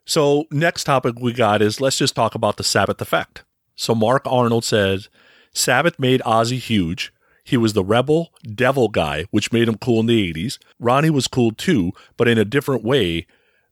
[0.05, 3.45] So, next topic we got is let's just talk about the Sabbath effect.
[3.77, 5.09] So, Mark Arnold says
[5.55, 7.13] Sabbath made Ozzy huge.
[7.45, 10.59] He was the rebel, devil guy, which made him cool in the 80s.
[10.79, 13.27] Ronnie was cool too, but in a different way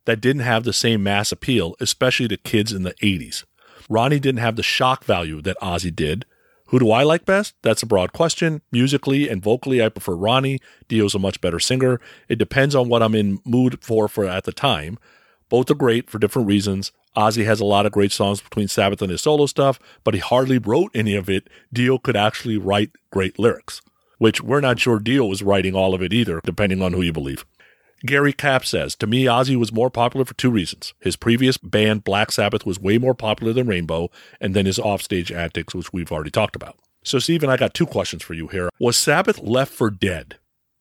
[0.05, 3.45] that didn't have the same mass appeal, especially to kids in the 80s.
[3.89, 6.25] Ronnie didn't have the shock value that Ozzy did.
[6.67, 7.55] Who do I like best?
[7.61, 8.61] That's a broad question.
[8.71, 10.59] Musically and vocally, I prefer Ronnie.
[10.87, 11.99] Dio's a much better singer.
[12.29, 14.97] It depends on what I'm in mood for for at the time.
[15.51, 16.93] Both are great for different reasons.
[17.15, 20.21] Ozzy has a lot of great songs between Sabbath and his solo stuff, but he
[20.21, 21.49] hardly wrote any of it.
[21.73, 23.81] Dio could actually write great lyrics,
[24.17, 27.11] which we're not sure Dio was writing all of it either, depending on who you
[27.11, 27.45] believe.
[28.05, 30.93] Gary Cap says, To me, Ozzy was more popular for two reasons.
[31.01, 35.33] His previous band, Black Sabbath, was way more popular than Rainbow, and then his offstage
[35.33, 36.77] antics, which we've already talked about.
[37.03, 38.69] So, Stephen, I got two questions for you here.
[38.79, 40.37] Was Sabbath left for dead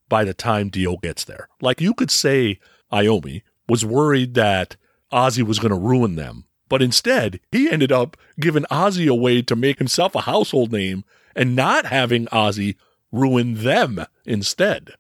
[0.09, 1.49] by the time Dio gets there?
[1.61, 2.61] Like you could say
[2.93, 4.77] Iommi, was worried that
[5.13, 6.45] Ozzy was going to ruin them.
[6.69, 11.05] But instead, he ended up giving Ozzy a way to make himself a household name
[11.35, 12.77] and not having Ozzy
[13.13, 14.91] ruin them instead.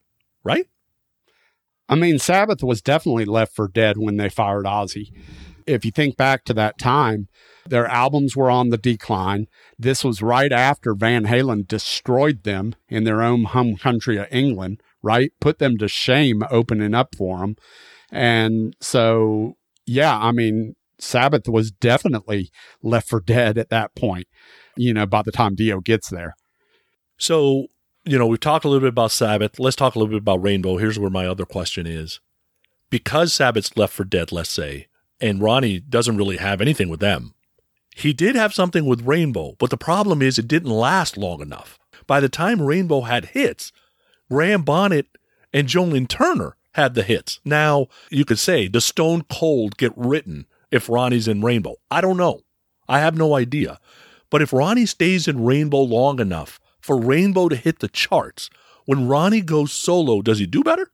[0.42, 0.66] Right?
[1.88, 5.12] I mean, Sabbath was definitely left for dead when they fired Ozzy.
[5.66, 7.28] If you think back to that time,
[7.66, 9.48] their albums were on the decline.
[9.78, 14.80] This was right after Van Halen destroyed them in their own home country of England,
[15.02, 15.32] right?
[15.40, 17.56] Put them to shame opening up for them.
[18.10, 19.56] And so,
[19.86, 22.50] yeah, I mean, Sabbath was definitely
[22.82, 24.26] left for dead at that point,
[24.76, 26.36] you know, by the time Dio gets there.
[27.18, 27.66] So,
[28.04, 29.58] you know, we've talked a little bit about Sabbath.
[29.58, 30.76] Let's talk a little bit about Rainbow.
[30.76, 32.20] Here's where my other question is.
[32.88, 34.88] Because Sabbath's left for dead, let's say,
[35.20, 37.34] and Ronnie doesn't really have anything with them,
[37.94, 41.78] he did have something with Rainbow, but the problem is it didn't last long enough.
[42.06, 43.72] By the time Rainbow had hits,
[44.30, 45.06] Graham Bonnet
[45.52, 47.40] and Joe Turner had the hits.
[47.44, 51.76] Now, you could say, does Stone Cold get written if Ronnie's in Rainbow?
[51.90, 52.42] I don't know.
[52.88, 53.78] I have no idea.
[54.30, 58.48] But if Ronnie stays in Rainbow long enough for Rainbow to hit the charts,
[58.84, 60.90] when Ronnie goes solo, does he do better?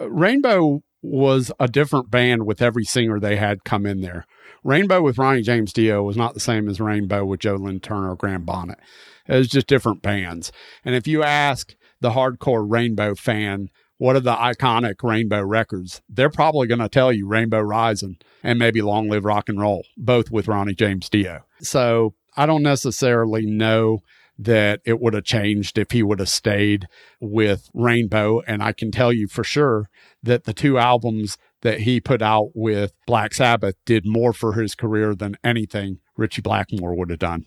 [0.00, 4.26] Uh, Rainbow was a different band with every singer they had come in there.
[4.64, 8.10] Rainbow with Ronnie James Dio was not the same as Rainbow with Joe Lynn Turner
[8.10, 8.78] or Graham Bonnet.
[9.26, 10.50] It was just different bands.
[10.84, 16.00] And if you ask the hardcore Rainbow fan, what are the iconic Rainbow records?
[16.08, 19.84] They're probably going to tell you Rainbow Rising and maybe Long Live Rock and Roll,
[19.96, 21.44] both with Ronnie James Dio.
[21.60, 23.98] So I don't necessarily know
[24.38, 26.86] that it would have changed if he would have stayed
[27.20, 28.40] with Rainbow.
[28.46, 29.90] And I can tell you for sure
[30.22, 34.76] that the two albums that he put out with Black Sabbath did more for his
[34.76, 37.46] career than anything Ritchie Blackmore would have done.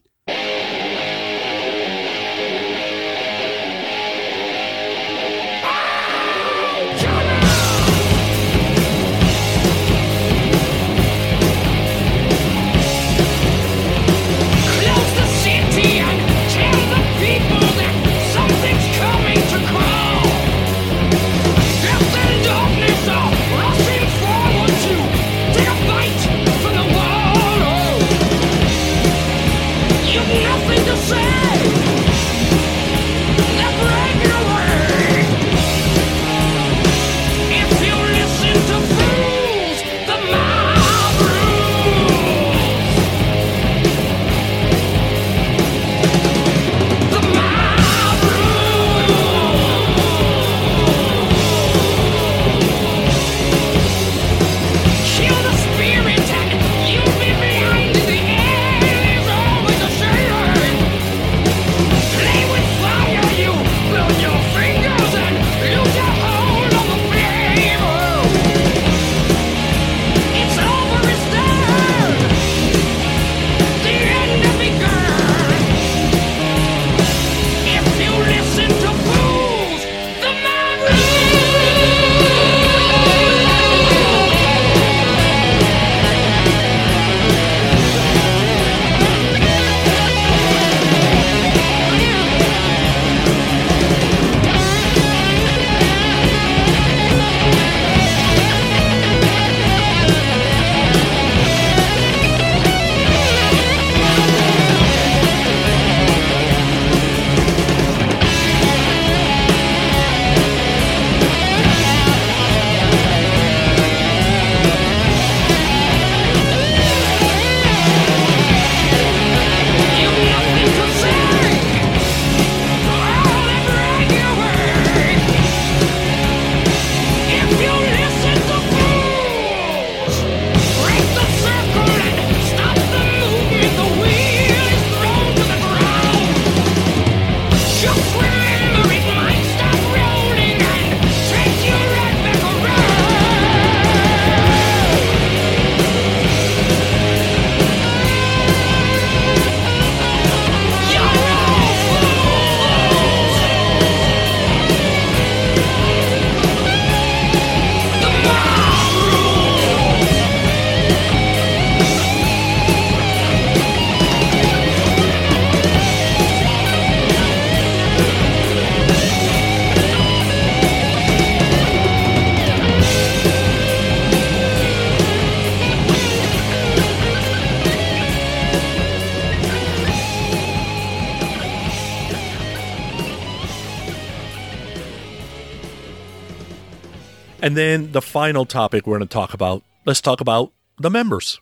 [187.51, 191.37] And then the final topic we're going to talk about, let's talk about the members.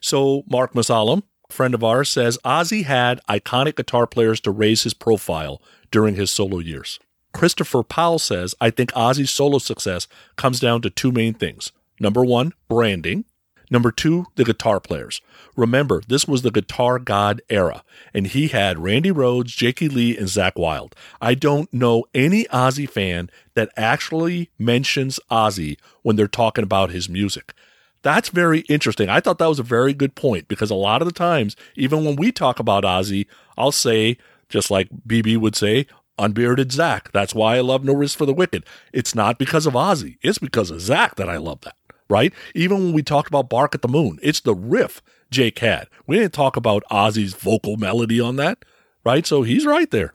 [0.00, 4.94] So Mark Masalam, friend of ours, says Ozzy had iconic guitar players to raise his
[4.94, 5.60] profile
[5.90, 7.00] during his solo years.
[7.32, 10.06] Christopher Powell says, I think Ozzy's solo success
[10.36, 11.72] comes down to two main things.
[11.98, 13.24] Number one, branding.
[13.70, 15.20] Number two, the guitar players.
[15.56, 20.26] Remember, this was the guitar god era, and he had Randy Rhoads, Jakey Lee, and
[20.26, 20.96] Zakk Wylde.
[21.20, 27.08] I don't know any Ozzy fan that actually mentions Ozzy when they're talking about his
[27.08, 27.54] music.
[28.02, 29.08] That's very interesting.
[29.08, 32.04] I thought that was a very good point because a lot of the times, even
[32.04, 33.26] when we talk about Ozzy,
[33.56, 34.16] I'll say,
[34.48, 35.86] just like BB would say,
[36.18, 37.10] unbearded Zakk.
[37.12, 38.64] That's why I love No Rest for the Wicked.
[38.92, 40.18] It's not because of Ozzy.
[40.22, 41.76] It's because of Zakk that I love that,
[42.10, 42.34] right?
[42.54, 45.00] Even when we talked about Bark at the Moon, it's the riff
[45.30, 45.88] Jake had.
[46.06, 48.64] We didn't talk about Ozzy's vocal melody on that,
[49.04, 49.26] right?
[49.26, 50.14] So he's right there.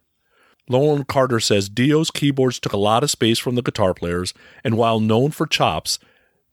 [0.68, 4.78] Lauren Carter says Dio's keyboards took a lot of space from the guitar players, and
[4.78, 6.00] while known for chops,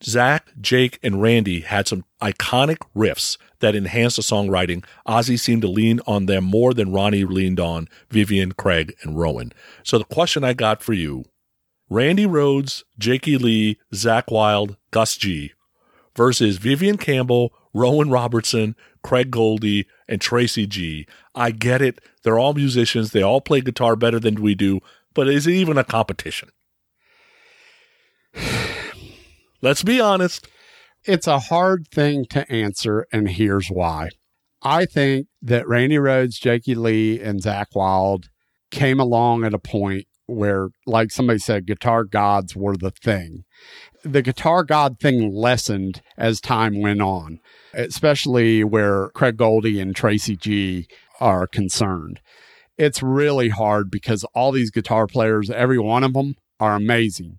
[0.02, 4.84] Zakk, Jake, and Randy had some iconic riffs that enhanced the songwriting.
[5.06, 9.52] Ozzy seemed to lean on them more than Ronnie leaned on Vivian, Craig, and Rowan.
[9.84, 11.24] So the question I got for you
[11.90, 15.52] Randy Rhoads, Jakey Lee, Zakk Wylde, Gus G
[16.16, 21.06] versus Vivian Campbell, Rowan Robertson, Craig Goldy, and Tracy G.
[21.34, 22.00] I get it.
[22.22, 23.12] They're all musicians.
[23.12, 24.80] They all play guitar better than we do,
[25.14, 26.50] but is it even a competition?
[29.62, 30.48] Let's be honest.
[31.04, 34.10] It's a hard thing to answer, and here's why.
[34.62, 38.28] I think that Randy Rhoads, Jakey Lee, and Zakk Wylde
[38.70, 43.44] came along at a point where, like somebody said, guitar gods were the thing.
[44.04, 47.40] The guitar god thing lessened as time went on,
[47.72, 50.88] especially where Craig Goldy and Tracy G
[51.20, 52.20] are concerned.
[52.76, 57.38] It's really hard because all these guitar players, every one of them, are amazing.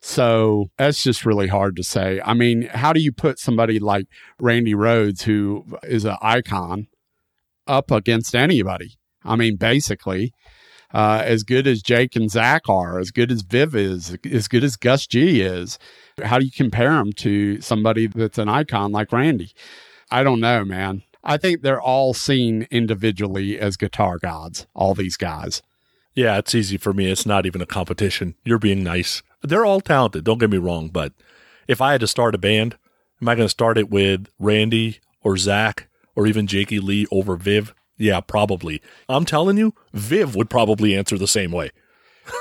[0.00, 2.20] So that's just really hard to say.
[2.24, 4.06] I mean, how do you put somebody like
[4.38, 6.86] Randy Rhoads, who is an icon,
[7.66, 8.98] up against anybody?
[9.24, 10.32] I mean, basically,
[10.94, 14.64] uh, as good as Jake and Zakk are, as good as Viv is, as good
[14.64, 15.78] as Gus G is,
[16.22, 19.52] how do you compare them to somebody that's an icon like Randy?
[20.10, 21.02] I don't know, man.
[21.24, 25.60] I think they're all seen individually as guitar gods, all these guys.
[26.14, 27.10] Yeah, it's easy for me.
[27.10, 28.36] It's not even a competition.
[28.44, 29.22] You're being nice.
[29.42, 31.12] They're all talented, don't get me wrong, but
[31.68, 32.76] if I had to start a band,
[33.20, 37.36] am I going to start it with Randy or Zakk or even Jakey Lee over
[37.36, 37.74] Viv?
[37.98, 38.82] Yeah, probably.
[39.08, 41.70] I'm telling you, Viv would probably answer the same way.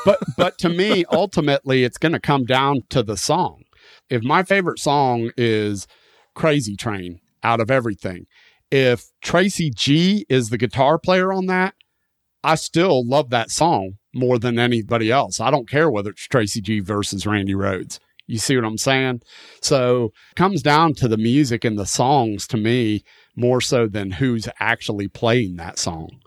[0.06, 3.64] but but to me, ultimately, it's going to come down to the song.
[4.10, 5.88] If my favorite song is
[6.34, 8.26] Crazy Train out of everything,
[8.72, 11.76] if Tracy G is the guitar player on that,
[12.44, 15.40] I still love that song more than anybody else.
[15.40, 18.00] I don't care whether it's Tracy G versus Randy Rhoads.
[18.28, 19.22] You see what I'm saying?
[19.62, 23.04] So it comes down to the music and the songs to me
[23.36, 26.20] more so than who's actually playing that song.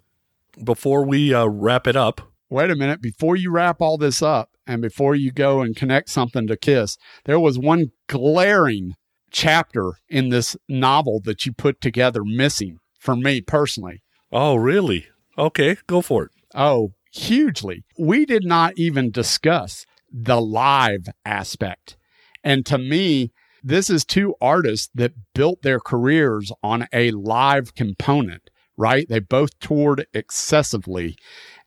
[0.62, 2.20] Before we uh, wrap it up,
[2.50, 3.00] wait a minute.
[3.00, 6.96] Before you wrap all this up and before you go and connect something to Kiss,
[7.24, 8.94] there was one glaring
[9.30, 14.02] chapter in this novel that you put together missing for me personally.
[14.32, 15.06] Oh, really?
[15.36, 16.30] Okay, go for it.
[16.54, 17.84] Oh, hugely.
[17.98, 21.96] We did not even discuss the live aspect.
[22.42, 23.32] And to me,
[23.68, 29.06] this is two artists that built their careers on a live component, right?
[29.08, 31.16] They both toured excessively.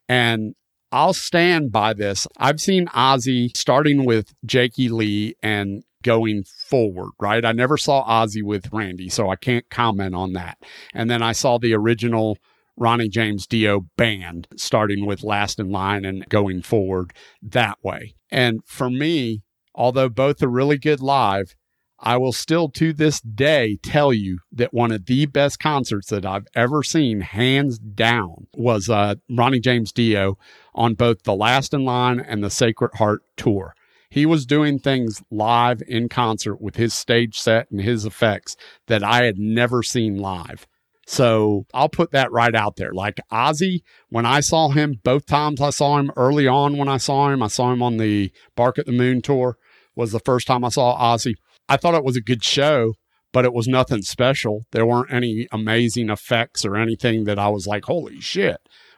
[0.10, 0.56] And
[0.92, 2.28] I'll stand by this.
[2.38, 7.46] I've seen Ozzy starting with Jakey Lee and going forward, right?
[7.46, 10.58] I never saw Ozzy with Randy, so I can't comment on that.
[10.94, 12.38] And then I saw the original
[12.76, 17.14] Ronnie James Dio band, starting with Last in Line and going forward
[17.44, 18.16] that way.
[18.32, 19.44] And for me,
[19.76, 21.56] although both are really good live,
[22.04, 26.26] I will still to this day tell you that one of the best concerts that
[26.26, 30.40] I've ever seen, hands down, was uh, Ronnie James Dio
[30.74, 33.76] on both the Last in Line and the Sacred Heart tour.
[34.10, 38.58] He was doing things live in concert with his stage set and his effects
[38.88, 40.68] that I had never seen live.
[41.06, 42.94] So I'll put that right out there.
[42.94, 46.98] Like Ozzy, when I saw him, both times I saw him early on when I
[46.98, 49.58] saw him, I saw him on the Bark at the Moon tour,
[49.96, 51.36] was the first time I saw Ozzy.
[51.72, 52.96] I thought it was a good show,
[53.32, 54.66] but it was nothing special.
[54.74, 58.58] There weren't any amazing effects or anything that I was like, holy shit.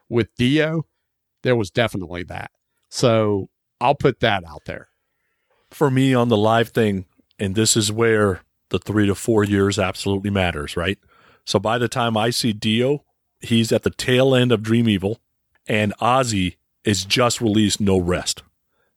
[0.10, 0.88] With Dio,
[1.44, 2.50] there was definitely that.
[2.90, 4.88] So I'll put that out there.
[5.70, 7.06] For me on the live thing,
[7.38, 10.98] and this is where the three to four years absolutely matters, right?
[11.46, 13.04] So by the time I see Dio,
[13.40, 15.20] he's at the tail end of Dream Evil,
[15.68, 18.42] and Ozzy is just released No Rest.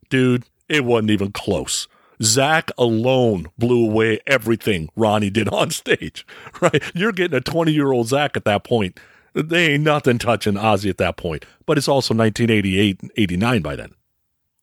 [0.09, 1.89] Dude, it wasn't even close.
[2.21, 6.27] Zakk alone blew away everything Ronnie did on stage,
[6.61, 6.83] right?
[6.95, 8.99] You're getting a 20 year old Zakk at that point.
[9.35, 11.45] They ain't nothing touching Ozzy at that point.
[11.67, 13.93] But it's also 1988 and 89 by then.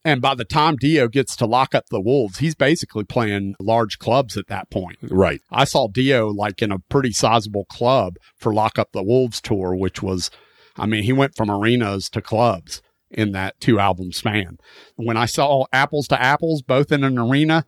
[0.05, 3.99] And by the time Dio gets to lock up the Wolves, he's basically playing large
[3.99, 4.97] clubs at that point.
[5.03, 5.39] Right.
[5.49, 9.73] I saw Dio like in a pretty sizable club for Lock Up the Wolves tour,
[9.73, 10.29] which was,
[10.75, 12.81] I mean, he went from arenas to clubs
[13.13, 14.57] in that two album span.
[14.95, 17.65] When I saw Apples to Apples, both in an arena,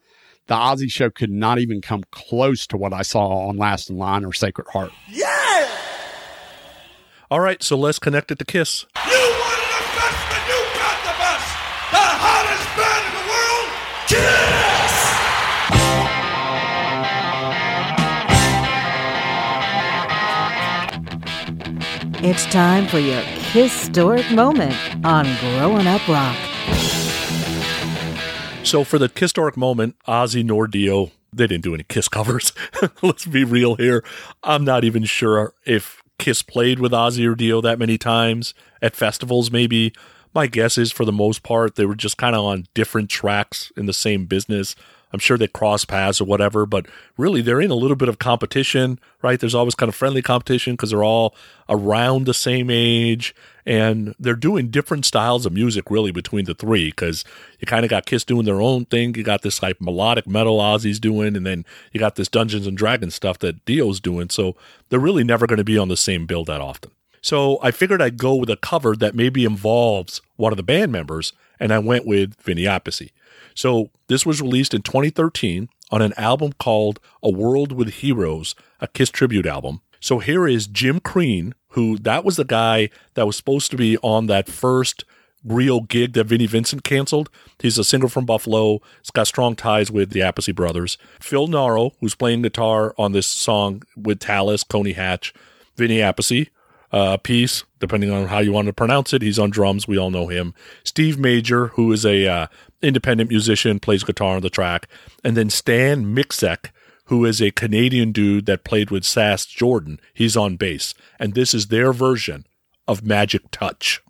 [0.48, 3.98] the Ozzy show could not even come close to what I saw on Last in
[3.98, 4.92] Line or Sacred Heart.
[5.10, 5.68] Yeah!
[7.32, 8.86] All right, so let's connect it to Kiss.
[8.96, 11.48] You wanted the best, but you got the best.
[11.90, 13.70] The hottest band in the world,
[22.22, 22.24] Kiss.
[22.24, 23.22] It's time for your
[23.56, 24.76] historic moment
[25.06, 26.36] on Growin' Up Rock.
[28.66, 32.52] So for the historic moment, Ozzy nor Dio, they didn't do any Kiss covers.
[33.02, 34.04] Let's be real here.
[34.44, 38.94] I'm not even sure if Kiss played with Ozzy or Dio that many times at
[38.94, 39.50] festivals.
[39.50, 39.94] Maybe
[40.34, 43.72] my guess is for the most part they were just kind of on different tracks
[43.78, 44.76] in the same business.
[45.14, 46.88] I'm sure they cross paths or whatever, but
[47.18, 49.40] really they're in a little bit of competition, right?
[49.40, 51.36] There's always kind of friendly competition because they're all
[51.70, 53.34] around the same age
[53.66, 57.24] and they're doing different styles of music really between the three because
[57.60, 59.16] you kind of got Kiss doing their own thing.
[59.16, 62.78] You got this like melodic metal Ozzy's doing, and then you got this Dungeons and
[62.78, 64.30] Dragons stuff that Dio's doing.
[64.30, 64.56] So
[64.90, 66.92] they're really never going to be on the same bill that often.
[67.22, 70.92] So I figured I'd go with a cover that maybe involves one of the band
[70.92, 73.10] members, and I went with Vinny Appice.
[73.56, 78.88] So this was released in 2013 on an album called A World with Heroes, a
[78.88, 79.82] Kiss tribute album.
[80.00, 83.98] So here is Jim Crean, who that was the guy that was supposed to be
[84.00, 85.04] on that first
[85.44, 87.30] real gig that Vinnie Vincent canceled.
[87.60, 88.82] He's a singer from Buffalo.
[89.02, 90.98] He's got strong ties with the Appice brothers.
[91.20, 95.34] Phil Naro, who's playing guitar on this song with Talas, Coney Hatch,
[95.76, 96.50] Vinny Appice,
[96.96, 99.22] uh, piece, depending on how you want to pronounce it.
[99.22, 99.86] He's on drums.
[99.86, 100.54] We all know him.
[100.86, 102.48] Steve Major, who is a uh,
[102.82, 104.88] independent musician, plays guitar on the track,
[105.22, 106.72] and then Stan Miczek,
[107.08, 110.00] who is a Canadian dude that played with Sass Jordan.
[110.14, 112.48] He's on bass, and this is their version
[112.88, 114.02] of Magic Touch.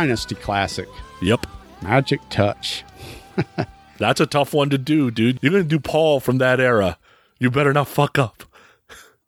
[0.00, 0.88] Dynasty classic.
[1.20, 1.46] Yep.
[1.82, 2.84] Magic Touch.
[3.98, 5.38] That's a tough one to do, dude.
[5.42, 6.96] You're going to do Paul from that era.
[7.38, 8.44] You better not fuck up.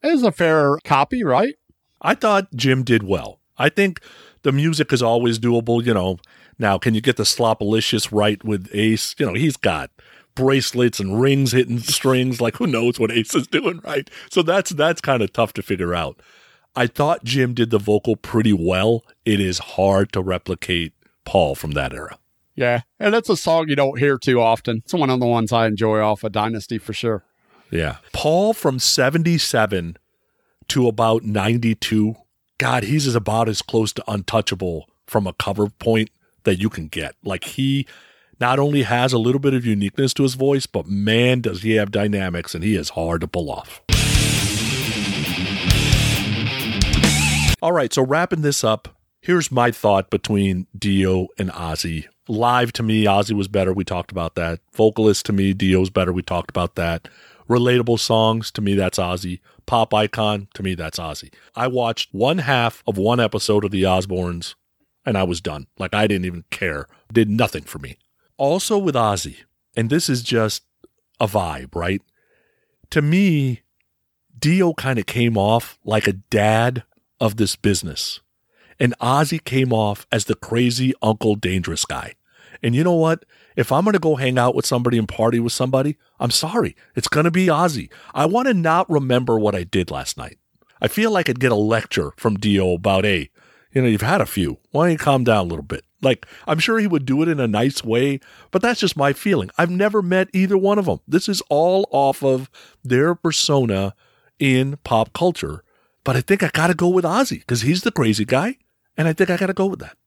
[0.01, 1.53] It was a fair copy, right?
[2.01, 3.39] I thought Jim did well.
[3.55, 4.01] I think
[4.41, 6.17] the music is always doable, you know.
[6.57, 9.13] Now, can you get the Slopalicious right with Ace?
[9.19, 9.91] You know, he's got
[10.33, 12.41] bracelets and rings hitting strings.
[12.41, 14.09] Like, who knows what Ace is doing, right?
[14.31, 16.19] So that's that's kind of tough to figure out.
[16.75, 19.03] I thought Jim did the vocal pretty well.
[19.25, 20.93] It is hard to replicate
[21.23, 22.17] Paul from that era.
[22.55, 22.81] Yeah.
[22.99, 24.77] And it's a song you don't hear too often.
[24.77, 27.23] It's one of the ones I enjoy off of Dynasty for sure.
[27.71, 27.97] Yeah.
[28.11, 29.97] Paul from 77
[30.69, 32.15] to about 92.
[32.57, 36.09] God, he's as about as close to untouchable from a cover point
[36.43, 37.15] that you can get.
[37.23, 37.87] Like he
[38.39, 41.75] not only has a little bit of uniqueness to his voice, but man, does he
[41.75, 43.81] have dynamics and he is hard to pull off.
[47.63, 48.89] All right, so wrapping this up,
[49.21, 52.07] here's my thought between Dio and Ozzy.
[52.27, 53.71] Live to me, Ozzy was better.
[53.71, 54.59] We talked about that.
[54.73, 56.11] Vocalist to me, Dio's better.
[56.11, 57.07] We talked about that.
[57.47, 59.39] Relatable songs to me, that's Ozzy.
[59.65, 61.33] Pop icon to me, that's Ozzy.
[61.55, 64.55] I watched one half of one episode of The Osbournes
[65.05, 65.67] and I was done.
[65.79, 66.89] Like I didn't even care.
[67.13, 67.97] Did nothing for me.
[68.35, 69.37] Also with Ozzy,
[69.73, 70.63] and this is just
[71.17, 72.01] a vibe, right?
[72.89, 73.61] To me,
[74.37, 76.83] Dio kind of came off like a dad
[77.23, 78.19] of this business.
[78.81, 82.15] And Ozzy came off as the crazy Uncle Dangerous guy.
[82.61, 83.23] And you know what?
[83.55, 86.75] If I'm going to go hang out with somebody and party with somebody, I'm sorry.
[86.95, 87.89] It's going to be Ozzy.
[88.13, 90.37] I want to not remember what I did last night.
[90.81, 93.29] I feel like I'd get a lecture from Dio about, hey,
[93.71, 94.59] you know, you've had a few.
[94.71, 95.85] Why don't you calm down a little bit?
[96.01, 98.19] Like, I'm sure he would do it in a nice way,
[98.51, 99.49] but that's just my feeling.
[99.57, 100.99] I've never met either one of them.
[101.07, 102.49] This is all off of
[102.83, 103.95] their persona
[104.39, 105.63] in pop culture.
[106.03, 108.57] But I think I got to go with Ozzy because he's the crazy guy.
[108.97, 109.97] And I think I got to go with that.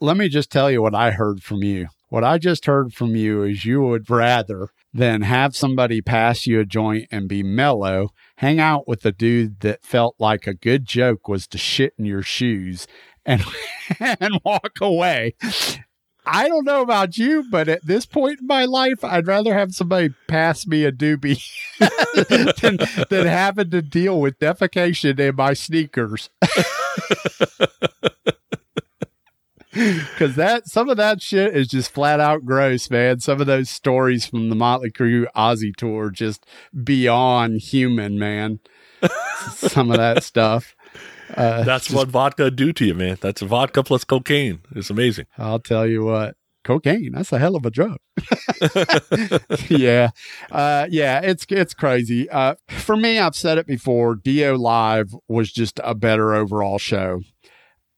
[0.00, 1.88] Let me just tell you what I heard from you.
[2.08, 6.58] What I just heard from you is you would rather than have somebody pass you
[6.58, 10.86] a joint and be mellow, hang out with a dude that felt like a good
[10.86, 12.86] joke was to shit in your shoes
[13.24, 13.44] and
[14.00, 15.34] and walk away.
[16.32, 19.74] I don't know about you, but at this point in my life, I'd rather have
[19.74, 21.42] somebody pass me a doobie
[22.60, 22.78] than,
[23.10, 26.30] than having to deal with defecation in my sneakers.
[30.18, 33.18] Cause that some of that shit is just flat out gross, man.
[33.20, 36.46] Some of those stories from the Motley Crue Ozzy tour just
[36.84, 38.60] beyond human, man.
[39.54, 40.76] some of that stuff.
[41.36, 43.18] Uh, That's just- what vodka do to you, man.
[43.20, 44.60] That's vodka plus cocaine.
[44.74, 45.26] It's amazing.
[45.38, 47.98] I'll tell you what, cocaine, that's a hell of a drug.
[49.68, 50.10] yeah.
[50.50, 52.28] Uh, yeah, it's it's crazy.
[52.28, 57.20] Uh, for me, I've said it before, Dio Live was just a better overall show.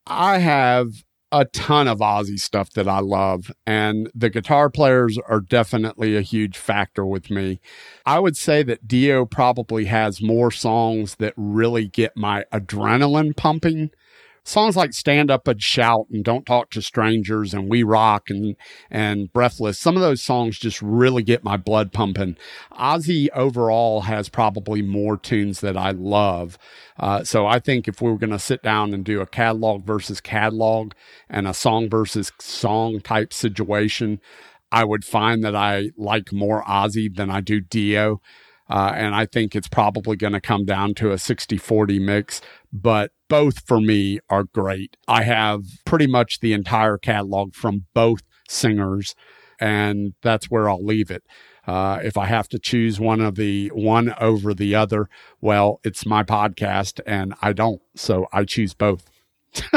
[0.07, 0.89] I have
[1.33, 6.21] a ton of Ozzy stuff that I love, and the guitar players are definitely a
[6.21, 7.61] huge factor with me.
[8.05, 13.91] I would say that Dio probably has more songs that really get my adrenaline pumping.
[14.45, 18.57] Songs like Stand Up and Shout and Don't Talk to Strangers and We Rock and,
[18.91, 19.79] and Breathless.
[19.79, 22.37] Some of those songs just really get my blood pumping.
[22.73, 26.59] Ozzy overall has probably more tunes that I love.
[26.99, 29.85] Uh, so I think if we were going to sit down and do a catalog
[29.85, 30.93] versus catalog
[31.31, 34.21] and a song versus song type situation,
[34.73, 38.21] I would find that I like more Ozzy than I do Dio.
[38.69, 42.41] Uh, and I think it's probably going to come down to a 60 40 mix,
[42.73, 44.97] but both for me are great.
[45.07, 49.15] I have pretty much the entire catalog from both singers,
[49.61, 51.23] and that's where I'll leave it.
[51.67, 55.09] Uh, if I have to choose one of the one over the other,
[55.41, 57.81] well, it's my podcast and I don't.
[57.95, 59.09] So I choose both.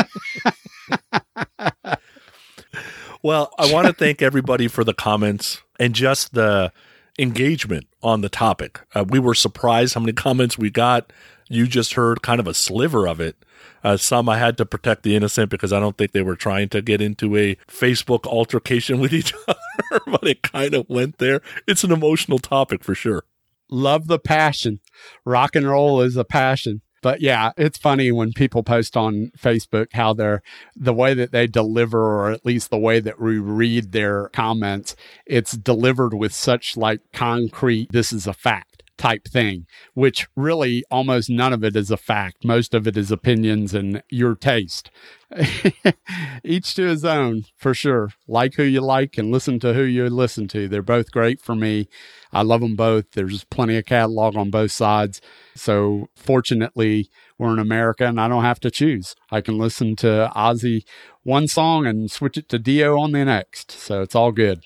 [3.26, 6.72] Well, I want to thank everybody for the comments and just the
[7.18, 8.82] engagement on the topic.
[8.94, 11.12] Uh, we were surprised how many comments we got.
[11.48, 13.36] You just heard kind of a sliver of it.
[13.84, 16.70] Uh, some I had to protect the innocent because I don't think they were trying
[16.70, 21.42] to get into a Facebook altercation with each other, but it kind of went there.
[21.68, 23.24] It's an emotional topic for sure.
[23.70, 24.80] Love the passion.
[25.24, 26.82] Rock and roll is a passion.
[27.06, 30.42] But yeah, it's funny when people post on Facebook how they're
[30.76, 34.96] the way that they deliver, or at least the way that we read their comments,
[35.24, 38.75] it's delivered with such like concrete, this is a fact.
[38.98, 42.46] Type thing, which really almost none of it is a fact.
[42.46, 44.90] Most of it is opinions and your taste.
[46.44, 48.10] Each to his own, for sure.
[48.28, 50.68] Like who you like and listen to who you listen to.
[50.68, 51.88] They're both great for me.
[52.32, 53.12] I love them both.
[53.12, 55.22] There's plenty of catalog on both sides.
[55.56, 59.16] So fortunately, we're in America and I don't have to choose.
[59.32, 60.84] I can listen to Ozzy
[61.24, 63.72] one song and switch it to Dio on the next.
[63.72, 64.64] So it's all good.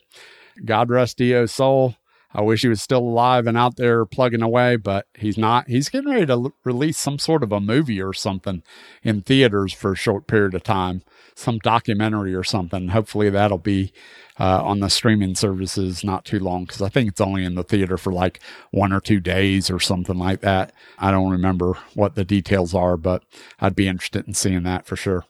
[0.65, 1.95] God rest Dio's soul.
[2.31, 5.67] I wish he was still alive and out there plugging away, but he's not.
[5.67, 8.61] He's getting ready to l- release some sort of a movie or something
[9.01, 11.01] in theaters for a short period of time,
[11.33, 12.89] some documentary or something.
[12.89, 13.91] Hopefully that'll be
[14.39, 17.63] uh, on the streaming services not too long because I think it's only in the
[17.63, 18.39] theater for like
[18.71, 20.71] one or two days or something like that.
[20.99, 23.23] I don't remember what the details are, but
[23.59, 25.25] I'd be interested in seeing that for sure.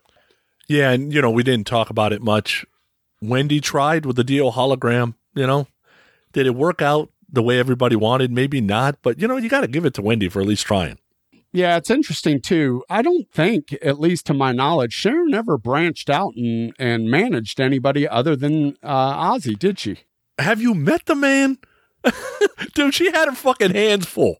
[0.68, 2.66] Yeah, and you know, we didn't talk about it much.
[3.22, 5.68] Wendy tried with the Dio hologram, you know.
[6.34, 8.32] Did it work out the way everybody wanted?
[8.32, 10.66] Maybe not, but you know, you got to give it to Wendy for at least
[10.66, 10.98] trying.
[11.52, 12.84] Yeah, it's interesting too.
[12.90, 17.60] I don't think, at least to my knowledge, Sharon never branched out and, and managed
[17.60, 20.02] anybody other than uh, Ozzy, did she?
[20.38, 21.58] Have you met the man?
[22.76, 24.38] Dude, she had her fucking hands full.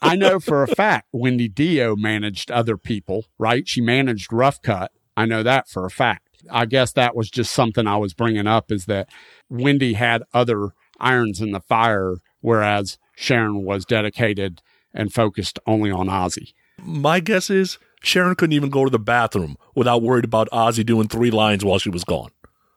[0.00, 3.68] I know for a fact Wendy Dio managed other people, right?
[3.68, 4.90] She managed Rough Cut.
[5.16, 6.23] I know that for a fact.
[6.50, 9.08] I guess that was just something I was bringing up is that
[9.48, 14.62] Wendy had other irons in the fire, whereas Sharon was dedicated
[14.92, 16.52] and focused only on Ozzy.
[16.78, 21.08] My guess is Sharon couldn't even go to the bathroom without worried about Ozzy doing
[21.08, 22.30] three lines while she was gone.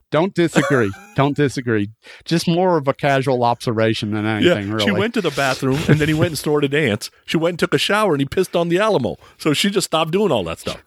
[0.09, 0.91] Don't disagree.
[1.15, 1.89] Don't disagree.
[2.23, 4.85] Just more of a casual observation than anything, yeah, really.
[4.85, 7.11] she went to the bathroom and then he went and snored a dance.
[7.25, 9.17] She went and took a shower and he pissed on the Alamo.
[9.37, 10.81] So she just stopped doing all that stuff.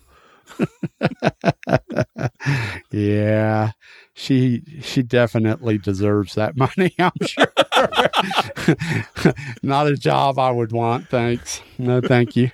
[2.91, 3.73] yeah.
[4.15, 7.47] She she definitely deserves that money, I'm sure.
[9.63, 11.63] Not a job I would want, thanks.
[11.79, 12.51] No, thank you.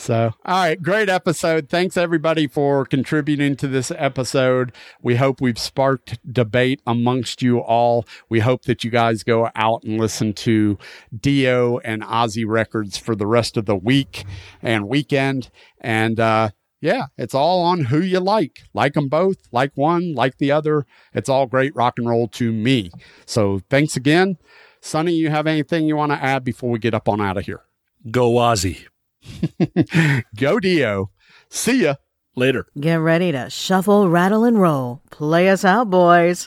[0.00, 1.68] So, all right, great episode.
[1.68, 4.72] Thanks everybody for contributing to this episode.
[5.02, 8.06] We hope we've sparked debate amongst you all.
[8.30, 10.78] We hope that you guys go out and listen to
[11.14, 14.24] Dio and Ozzy records for the rest of the week
[14.62, 15.50] and weekend.
[15.82, 16.50] And, uh,
[16.80, 18.60] yeah, it's all on who you like.
[18.72, 20.86] Like them both, like one, like the other.
[21.12, 22.90] It's all great rock and roll to me.
[23.26, 24.38] So thanks again.
[24.80, 27.44] Sonny, you have anything you want to add before we get up on out of
[27.44, 27.62] here?
[28.10, 28.86] Go Ozzy.
[30.36, 31.10] Go Dio.
[31.50, 31.96] See ya.
[32.36, 32.66] Later.
[32.78, 35.02] Get ready to shuffle, rattle, and roll.
[35.10, 36.46] Play us out, boys.